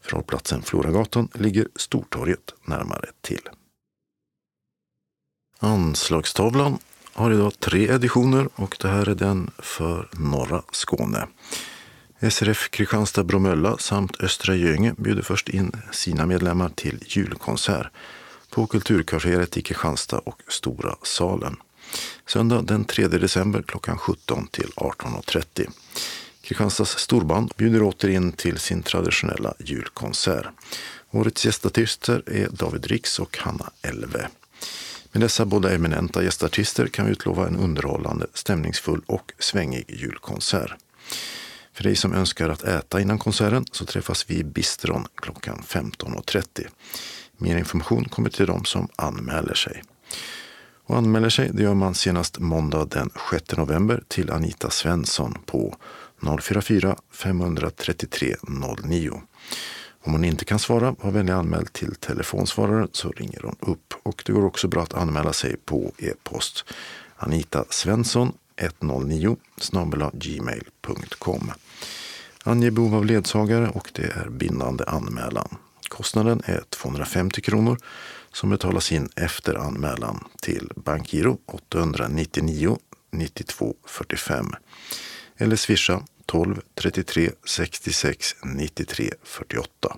[0.00, 3.48] För hållplatsen Floragatan ligger Stortorget närmare till.
[5.58, 6.78] Anslagstavlan
[7.12, 11.26] har idag tre editioner och det här är den för norra Skåne.
[12.30, 17.86] SRF Kristianstad Bromölla samt Östra Göinge bjuder först in sina medlemmar till julkonsert
[18.50, 21.56] på Kulturkvarteret i Kristianstad och Stora salen.
[22.26, 25.70] Söndag den 3 december klockan 17 till 18.30.
[26.42, 30.46] Kristianstads storband bjuder åter in till sin traditionella julkonsert.
[31.10, 34.28] Årets gästartister är David Rix och Hanna Elve.
[35.12, 40.74] Med dessa båda eminenta gästartister kan vi utlova en underhållande, stämningsfull och svängig julkonsert.
[41.72, 46.66] För dig som önskar att äta innan konserten så träffas vi i Bistron klockan 15.30.
[47.36, 49.82] Mer information kommer till dem som anmäler sig.
[50.92, 55.76] Och anmäler sig det gör man senast måndag den 6 november till Anita Svensson på
[56.40, 58.36] 044 533
[58.84, 59.22] 09.
[60.04, 63.94] Om hon inte kan svara, var vänlig anmäld till telefonsvararen så ringer hon upp.
[64.02, 66.64] Och det går också bra att anmäla sig på e-post.
[67.16, 69.36] Anita Svensson 109
[70.12, 71.52] gmail.com.
[72.44, 75.48] Ange behov av ledsagare och det är bindande anmälan.
[75.88, 77.78] Kostnaden är 250 kronor
[78.32, 82.78] som betalas in efter anmälan till Bankgiro 899
[83.10, 84.54] 92 45
[85.36, 89.96] eller swisha 12 33 66 93 48.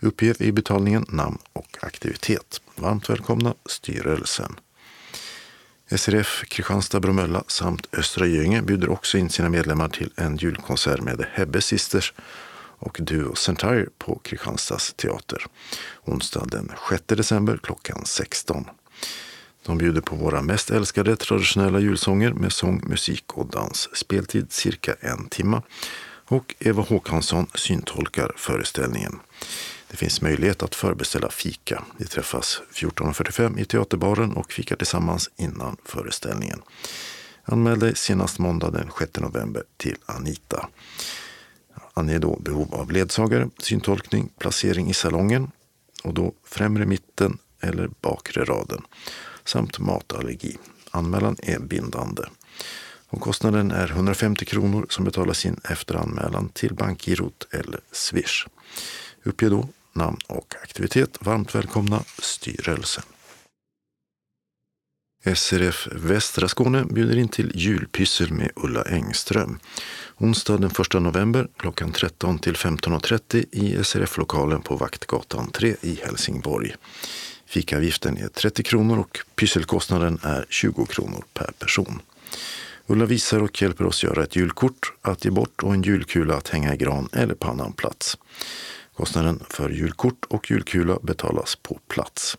[0.00, 2.60] Uppge i betalningen namn och aktivitet.
[2.76, 4.56] Varmt välkomna styrelsen.
[5.90, 11.26] SRF Kristianstad Bromölla samt Östra Göinge bjuder också in sina medlemmar till en julkonsert med
[11.32, 12.14] Hebbe Sisters
[12.78, 15.46] och Duo Centire på Kristianstads teater.
[16.04, 18.64] Onsdag den 6 december klockan 16.
[19.62, 23.88] De bjuder på våra mest älskade traditionella julsånger med sång, musik och dans.
[23.96, 25.62] Speltid cirka en timme.
[26.28, 29.20] Och Eva Håkansson syntolkar föreställningen.
[29.90, 31.84] Det finns möjlighet att förbeställa fika.
[31.96, 36.62] Vi träffas 14.45 i teaterbaren och fikar tillsammans innan föreställningen.
[37.44, 40.68] Anmäl dig senast måndag den 6 november till Anita.
[41.98, 45.50] Ange då behov av ledsagare, syntolkning, placering i salongen
[46.04, 48.82] och då främre mitten eller bakre raden
[49.44, 50.56] samt matallergi.
[50.90, 52.22] Anmälan är bindande.
[53.08, 58.46] Och kostnaden är 150 kronor som betalas in efter anmälan till bankgirot eller Swish.
[59.22, 61.18] Uppge då namn och aktivitet.
[61.20, 63.04] Varmt välkomna styrelsen.
[65.24, 69.58] SRF Västra Skåne bjuder in till julpyssel med Ulla Engström.
[70.16, 76.74] Onsdag den 1 november klockan 13 till 15.30 i SRF-lokalen på Vaktgatan 3 i Helsingborg.
[77.46, 82.00] Fikavgiften är 30 kronor och pysselkostnaden är 20 kronor per person.
[82.86, 86.48] Ulla visar och hjälper oss göra ett julkort att ge bort och en julkula att
[86.48, 88.18] hänga i gran eller på annan plats.
[88.98, 92.38] Kostnaden för julkort och julkula betalas på plats.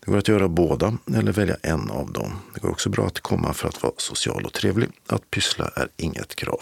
[0.00, 2.32] Det går att göra båda eller välja en av dem.
[2.54, 4.88] Det går också bra att komma för att vara social och trevlig.
[5.06, 6.60] Att pyssla är inget krav.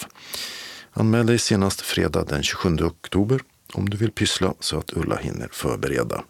[0.93, 3.41] Anmäl dig senast fredag den 27 oktober
[3.73, 6.25] om du vill pyssla så att Ulla hinner förbereda.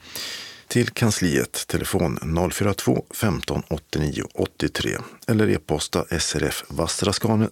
[0.69, 2.19] Till kansliet telefon
[2.53, 7.49] 042 15 89 83 eller e-posta srf vastraskane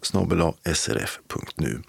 [0.75, 1.83] srf.nu.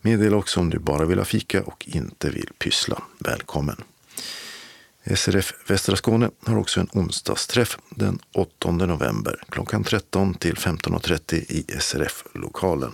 [0.00, 3.02] Meddela också om du bara vill ha fika och inte vill pyssla.
[3.18, 3.76] Välkommen!
[5.16, 11.64] SRF Västra Skåne har också en onsdagsträff den 8 november klockan 13 till 15.30 i
[11.80, 12.92] SRF-lokalen.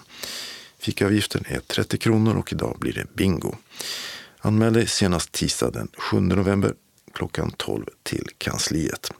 [0.78, 3.54] Fikaavgiften är 30 kronor och idag blir det bingo.
[4.38, 6.74] Anmäl dig senast tisdag den 7 november
[7.12, 9.10] klockan 12 till kansliet.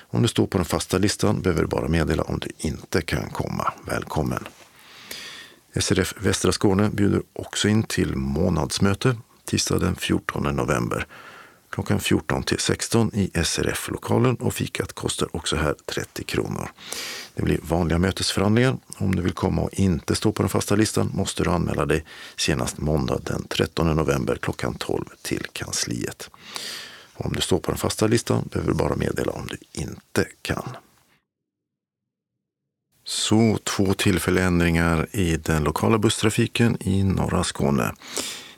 [0.00, 3.30] Om du står på den fasta listan behöver du bara meddela om du inte kan
[3.30, 3.72] komma.
[3.86, 4.44] Välkommen!
[5.74, 11.06] SRF Västra Skåne bjuder också in till månadsmöte tisdag den 14 november
[11.70, 16.70] klockan 14 till 16 i SRF-lokalen och fikat kostar också här 30 kronor.
[17.34, 18.76] Det blir vanliga mötesförhandlingar.
[18.96, 22.04] Om du vill komma och inte stå på den fasta listan måste du anmäla dig
[22.36, 26.30] senast måndag den 13 november klockan 12 till kansliet.
[27.14, 30.76] Om du står på den fasta listan behöver du bara meddela om du inte kan.
[33.12, 37.94] Så två tillfälliga ändringar i den lokala busstrafiken i norra Skåne.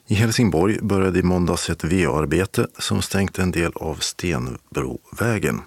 [0.06, 5.60] I Helsingborg började i måndags ett VA-arbete som stängt en del av Stenbrovägen.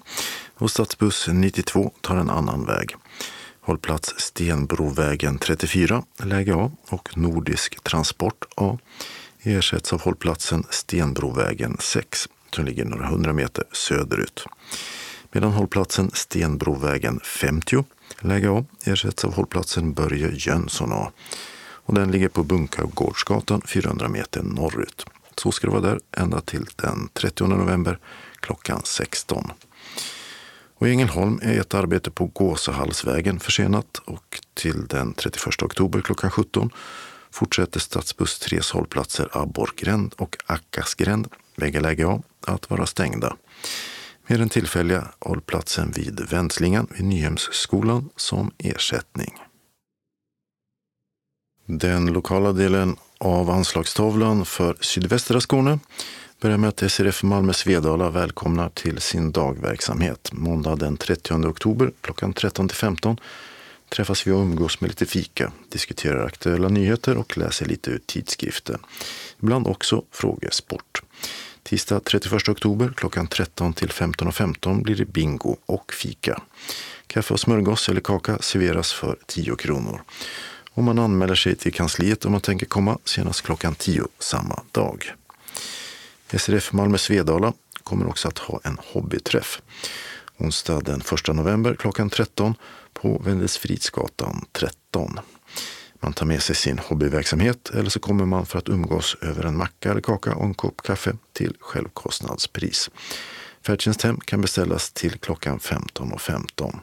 [0.54, 2.94] Och stadsbuss 92 tar en annan väg.
[3.60, 8.78] Hållplats Stenbrovägen 34, läge A och Nordisk Transport A
[9.42, 14.46] ersätts av hållplatsen Stenbrovägen 6 som ligger några hundra meter söderut.
[15.32, 17.84] Medan hållplatsen Stenbrovägen 50,
[18.20, 21.12] läge A, ersätts av hållplatsen Börje Jönsson A.
[21.86, 25.06] Och den ligger på Bunkagårdsgatan 400 meter norrut.
[25.36, 27.98] Så ska det vara där ända till den 30 november
[28.40, 29.52] klockan 16.
[30.78, 36.30] Och I Ängelholm är ett arbete på Gåsahallsvägen försenat och till den 31 oktober klockan
[36.30, 36.70] 17
[37.30, 43.36] fortsätter stadsbuss 3 hållplatser Abborrgränd och Akkasgränd, bägge läge A, att vara stängda.
[44.28, 49.34] Med den tillfälliga hållplatsen vid Vändslingan vid Nyhemsskolan som ersättning.
[51.66, 55.78] Den lokala delen av anslagstavlan för sydvästra Skåne
[56.40, 60.30] börjar med att SRF Malmö Svedala välkomnar till sin dagverksamhet.
[60.32, 63.16] Måndag den 30 oktober klockan 13 till 15
[63.88, 68.78] träffas vi och umgås med lite fika, diskuterar aktuella nyheter och läser lite ur tidskrifter.
[69.42, 71.02] Ibland också frågesport.
[71.66, 76.42] Tisdag 31 oktober klockan 13 till 15.15 15 blir det bingo och fika.
[77.06, 80.02] Kaffe och smörgås eller kaka serveras för 10 kronor.
[80.70, 85.12] Och man anmäler sig till kansliet om man tänker komma senast klockan 10 samma dag.
[86.38, 87.52] SRF Malmö Svedala
[87.82, 89.62] kommer också att ha en hobbyträff.
[90.38, 92.54] Onsdag den 1 november klockan 13
[92.92, 95.20] på Wendelsfridsgatan 13.
[96.00, 99.56] Man tar med sig sin hobbyverksamhet eller så kommer man för att umgås över en
[99.56, 102.90] macka eller kaka och en kopp kaffe till självkostnadspris.
[103.66, 106.18] Färdtjänsthem kan beställas till klockan 15.15.
[106.18, 106.80] 15.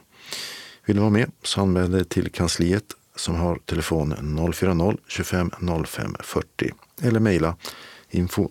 [0.84, 2.84] Vill du vara med så anmäl dig till kansliet
[3.16, 6.70] som har telefon 040-25 05 40
[7.02, 7.56] eller mejla
[8.10, 8.48] info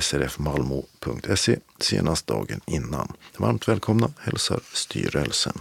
[0.00, 3.12] srfmalmo.se senast dagen innan.
[3.36, 5.60] Varmt välkomna hälsar styrelsen.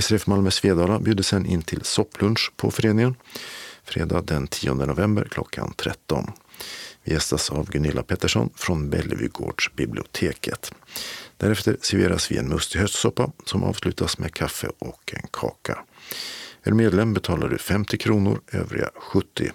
[0.00, 3.14] SRF Malmö Svedala bjuder sen in till sopplunch på föreningen
[3.84, 6.30] fredag den 10 november klockan 13.
[7.04, 10.72] Vi gästas av Gunilla Pettersson från Bellevuegårdsbiblioteket.
[11.36, 15.78] Därefter serveras vi en mustig höstsoppa som avslutas med kaffe och en kaka.
[16.62, 19.50] Är du medlem betalar du 50 kronor, övriga 70.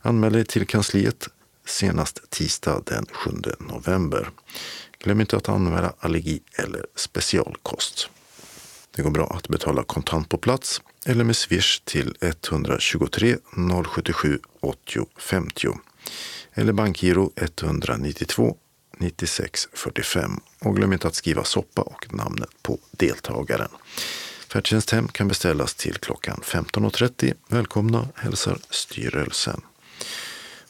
[0.00, 1.28] Anmäl dig till kansliet
[1.66, 4.30] senast tisdag den 7 november.
[4.98, 8.10] Glöm inte att anmäla allergi eller specialkost.
[8.96, 13.36] Det går bra att betala kontant på plats eller med swish till 123
[13.86, 15.68] 077 80 50
[16.54, 18.56] eller bankgiro 192
[18.98, 23.68] 96 45 och glöm inte att skriva soppa och namnet på deltagaren.
[24.48, 27.34] Färdtjänsthem kan beställas till klockan 15.30.
[27.48, 29.60] Välkomna hälsar styrelsen.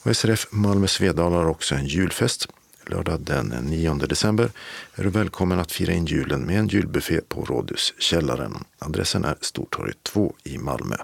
[0.02, 2.48] Och SRF Malmö Svedala har också en julfest.
[2.90, 4.50] Lördag den 9 december
[4.94, 8.64] är du välkommen att fira in julen med en julbuffé på Rådhuskällaren.
[8.78, 10.96] Adressen är Stortorget 2 i Malmö.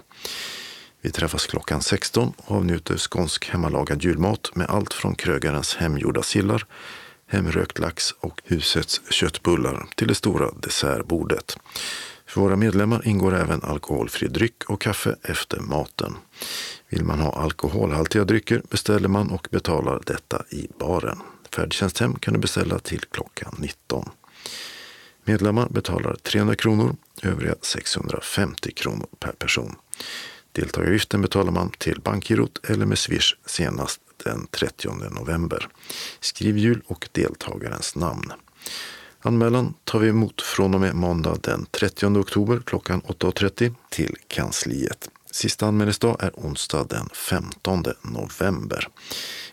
[1.01, 6.65] Vi träffas klockan 16 och avnjuter skånsk hemmalagad julmat med allt från krögarens hemgjorda sillar,
[7.27, 11.57] hemrökt lax och husets köttbullar till det stora dessertbordet.
[12.25, 16.15] För våra medlemmar ingår även alkoholfri dryck och kaffe efter maten.
[16.89, 21.19] Vill man ha alkoholhaltiga drycker beställer man och betalar detta i baren.
[21.55, 24.09] Färdtjänsthem kan du beställa till klockan 19.
[25.23, 29.75] Medlemmar betalar 300 kronor, övriga 650 kronor per person.
[30.51, 35.67] Deltagaravgiften betalar man till bankgirot eller med swish senast den 30 november.
[36.19, 38.31] Skriv jul och deltagarens namn.
[39.19, 45.09] Anmälan tar vi emot från och med måndag den 30 oktober klockan 8.30 till kansliet.
[45.37, 48.87] Sista anmälningsdag är onsdag den 15 november.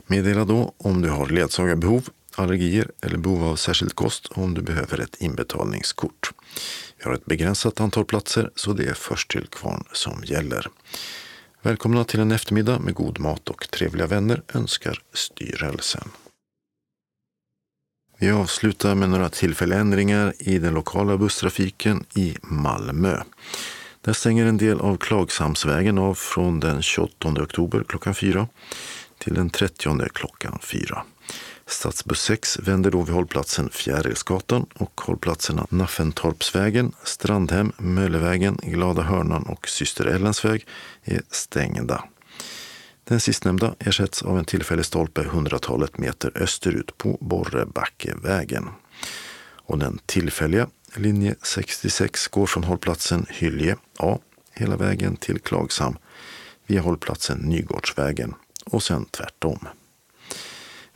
[0.07, 4.63] Meddela då om du har ledsagarbehov, allergier eller behov av särskild kost och om du
[4.63, 6.33] behöver ett inbetalningskort.
[6.99, 10.69] Vi har ett begränsat antal platser så det är först till kvarn som gäller.
[11.63, 16.09] Välkomna till en eftermiddag med god mat och trevliga vänner önskar styrelsen.
[18.19, 23.23] Vi avslutar med några tillfälliga ändringar i den lokala busstrafiken i Malmö.
[24.05, 28.49] Där stänger en del av Klagsamsvägen av från den 28 oktober klockan 4
[29.19, 31.05] till den 30 klockan 4.
[31.67, 39.69] Stadsbuss 6 vänder då vid hållplatsen Fjärilsgatan och hållplatserna Naffentorpsvägen, Strandhem, Möllevägen, Glada Hörnan och
[39.69, 40.67] Syster Ellens väg
[41.05, 42.05] är stängda.
[43.05, 48.69] Den sistnämnda ersätts av en tillfällig stolpe hundratalet meter österut på Borrebackevägen.
[49.67, 54.19] Och den tillfälliga linje 66 går från hållplatsen Hylje A
[54.53, 55.99] hela vägen till Klagshamn
[56.67, 58.35] via hållplatsen Nygårdsvägen
[58.67, 59.69] och sen tvärtom.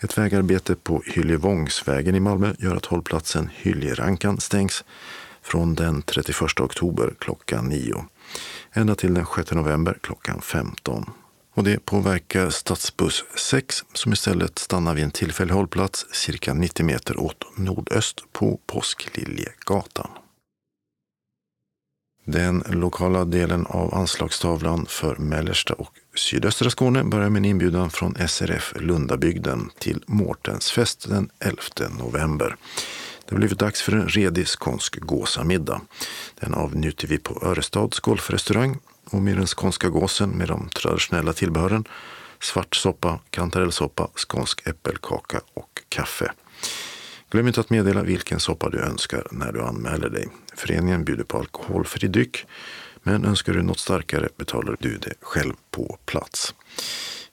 [0.00, 4.84] Ett vägarbete på Hyljevångsvägen i Malmö gör att hållplatsen Hyljerankan stängs
[5.42, 8.04] från den 31 oktober klockan 9
[8.72, 11.10] ända till den 6 november klockan 15.
[11.58, 17.20] Och det påverkar stadsbuss 6 som istället stannar vid en tillfällig hållplats cirka 90 meter
[17.20, 20.10] åt nordöst på Påskliljegatan.
[22.24, 28.28] Den lokala delen av anslagstavlan för mellersta och sydöstra Skåne börjar med en inbjudan från
[28.28, 31.62] SRF Lundabygden till Mårtensfest den 11
[31.98, 32.56] november.
[33.24, 35.80] Det har blivit dags för en redig skånsk gåsamiddag.
[36.40, 38.78] Den avnjuter vi på Örestads golfrestaurang
[39.10, 41.84] och med den skånska gåsen med de traditionella tillbehören
[42.40, 46.32] svart soppa, kantarellsoppa, skånsk äppelkaka och kaffe.
[47.30, 50.28] Glöm inte att meddela vilken soppa du önskar när du anmäler dig.
[50.56, 52.46] Föreningen bjuder på alkoholfri dryck,
[53.02, 56.54] men önskar du något starkare betalar du det själv på plats.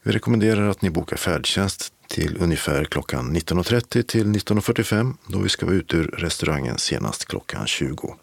[0.03, 5.65] Vi rekommenderar att ni bokar färdtjänst till ungefär klockan 19.30 till 19.45 då vi ska
[5.65, 8.15] vara ute ur restaurangen senast klockan 20.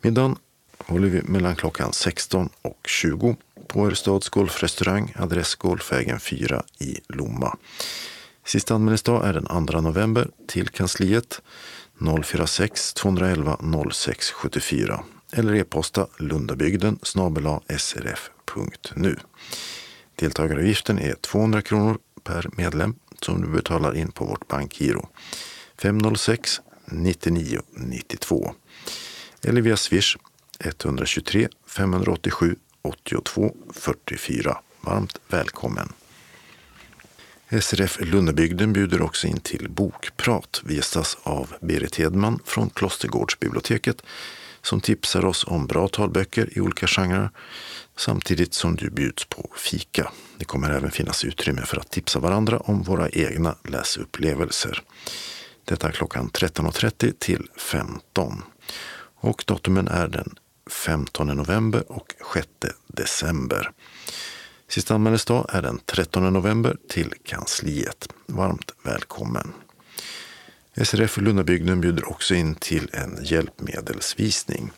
[0.00, 0.36] Middagen
[0.78, 3.36] håller vi mellan klockan 16 och 20
[3.68, 7.56] på Örestads golfrestaurang, adress Golfvägen 4 i Lomma.
[8.44, 11.42] Sista anmälningsdag är den 2 november till kansliet
[12.22, 13.56] 046 211
[13.92, 19.16] 0674 eller e-posta lundabygden snabela srf.nu.
[20.16, 25.08] Deltagaravgiften är 200 kronor per medlem som du betalar in på vårt bankgiro
[25.78, 28.54] 506 99 92
[29.42, 30.16] eller via swish
[30.64, 34.58] 123 587 82 44.
[34.80, 35.92] Varmt välkommen!
[37.60, 40.62] SRF Lunnebygden bjuder också in till bokprat.
[40.64, 44.02] Vi gästas av Berit Hedman från Klostergårdsbiblioteket
[44.62, 47.30] som tipsar oss om bra talböcker i olika genrer
[47.96, 50.12] samtidigt som du bjuds på fika.
[50.38, 54.82] Det kommer även finnas utrymme för att tipsa varandra om våra egna läsupplevelser.
[55.64, 58.42] Detta är klockan 13.30 till 15.
[59.16, 60.34] Och datumen är den
[60.70, 62.48] 15 november och 6
[62.86, 63.70] december.
[64.68, 68.08] Sista anmälningsdag är den 13 november till kansliet.
[68.26, 69.52] Varmt välkommen!
[70.76, 74.70] SRF Lundabygden bjuder också in till en hjälpmedelsvisning.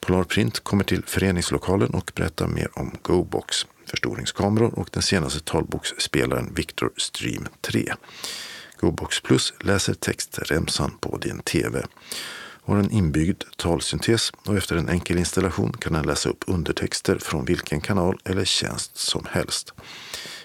[0.00, 6.90] Polarprint kommer till föreningslokalen och berättar mer om GoBox, förstoringskameror och den senaste talboksspelaren Victor
[6.96, 7.94] Stream 3.
[8.80, 11.82] GoBox Plus läser textremsan på din TV
[12.66, 17.44] har en inbyggd talsyntes och efter en enkel installation kan den läsa upp undertexter från
[17.44, 19.72] vilken kanal eller tjänst som helst.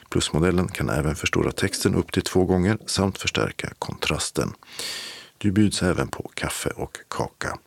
[0.10, 4.54] Plusmodellen kan även förstora texten upp till två gånger samt förstärka kontrasten.
[5.38, 7.58] Du bjuds även på kaffe och kaka.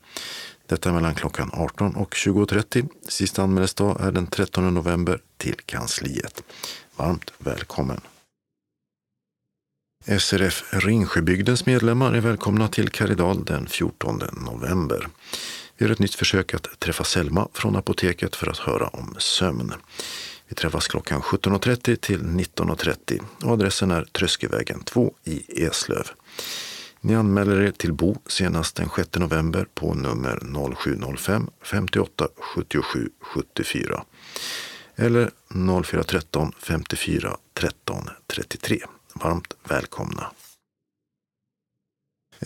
[0.66, 2.88] Detta mellan klockan 18 och 20.30.
[3.08, 6.42] Sista anmälningsdag är den 13 november till kansliet.
[6.96, 8.13] Varmt välkommen!
[10.06, 15.08] SRF Ringsjöbygdens medlemmar är välkomna till Karidal den 14 november.
[15.76, 19.72] Vi gör ett nytt försök att träffa Selma från apoteket för att höra om sömn.
[20.48, 26.06] Vi träffas klockan 17.30 till 19.30 och adressen är Tröskevägen 2 i Eslöv.
[27.00, 30.38] Ni anmäler er till Bo senast den 6 november på nummer
[30.74, 34.04] 0705 58 77 74
[34.96, 35.30] eller
[35.82, 38.78] 0413 54 13 33
[39.14, 40.30] varmt välkomna.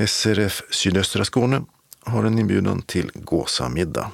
[0.06, 1.62] SRF Sydöstra Skåne
[2.00, 4.10] har en inbjudan till gåsamiddag.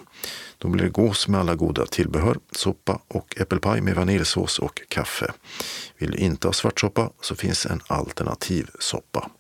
[0.59, 5.32] Då blir det gås med alla goda tillbehör, soppa och äppelpaj med vaniljsås och kaffe.
[5.98, 9.31] Vill du inte ha svartsoppa så finns en alternativ soppa.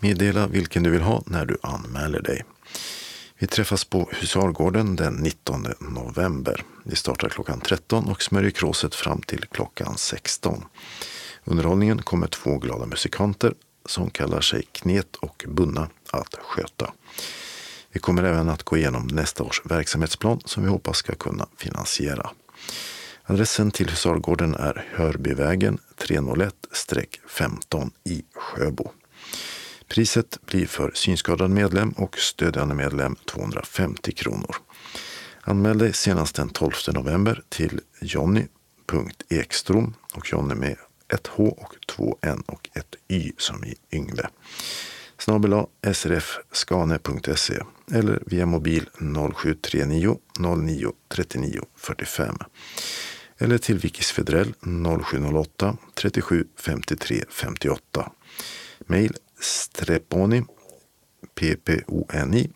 [0.00, 2.44] Meddela vilken du vill ha när du anmäler dig.
[3.38, 6.62] Vi träffas på Husargården den 19 november.
[6.84, 10.64] Vi startar klockan 13 och smörjer kråset fram till klockan 16.
[11.44, 13.54] Underhållningen kommer två glada musikanter
[13.86, 16.92] som kallar sig Knet och Bunna att sköta.
[17.92, 22.30] Vi kommer även att gå igenom nästa års verksamhetsplan som vi hoppas ska kunna finansiera.
[23.24, 28.90] Adressen till Husargården är Hörbyvägen 301-15 i Sjöbo.
[29.88, 34.56] Priset blir för synskadad medlem och stödjande medlem 250 kronor.
[35.40, 40.76] Anmäl dig senast den 12 november till jonny.ekstrom och Jonny med
[41.08, 44.28] ett H och två N och ett Y som i Yngve.
[45.18, 47.58] Snabel srfskane.se
[47.92, 48.90] eller via mobil
[49.34, 52.36] 0739 09 39 45
[53.38, 54.54] eller till Wikis Fedrell
[55.04, 58.12] 0708 37 53 58.
[58.86, 60.44] Mail streponi
[61.34, 62.50] pponi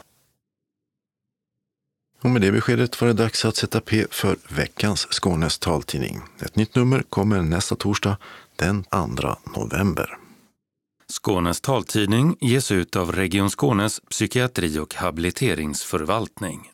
[2.20, 6.20] Och med det beskedet var det dags att sätta P för veckans Skånes taltidning.
[6.40, 8.16] Ett nytt nummer kommer nästa torsdag
[8.56, 10.18] den 2 november.
[11.12, 16.70] Skånes taltidning ges ut av Region Skånes psykiatri och habiliteringsförvaltning.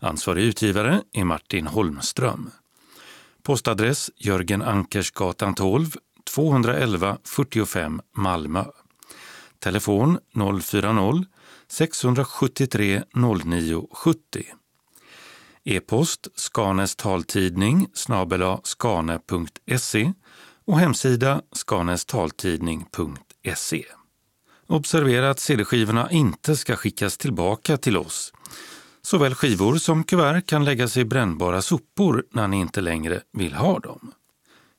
[0.00, 2.50] Ansvarig utgivare är Martin Holmström.
[3.42, 5.96] Postadress Jörgen Ankersgatan 12,
[6.26, 8.64] 211 45 Malmö.
[9.58, 14.44] Telefon 040-673 0970.
[15.64, 20.12] E-post Skanes taltidning snabela skane.se
[20.64, 23.84] och hemsida skanestaltidning.se.
[24.66, 28.32] Observera att CD-skivorna inte ska skickas tillbaka till oss.
[29.02, 33.78] Såväl skivor som kuvert kan läggas i brännbara sopor när ni inte längre vill ha
[33.78, 34.12] dem.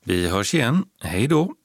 [0.07, 0.83] Vi hörs igen.
[1.01, 1.57] Hej då!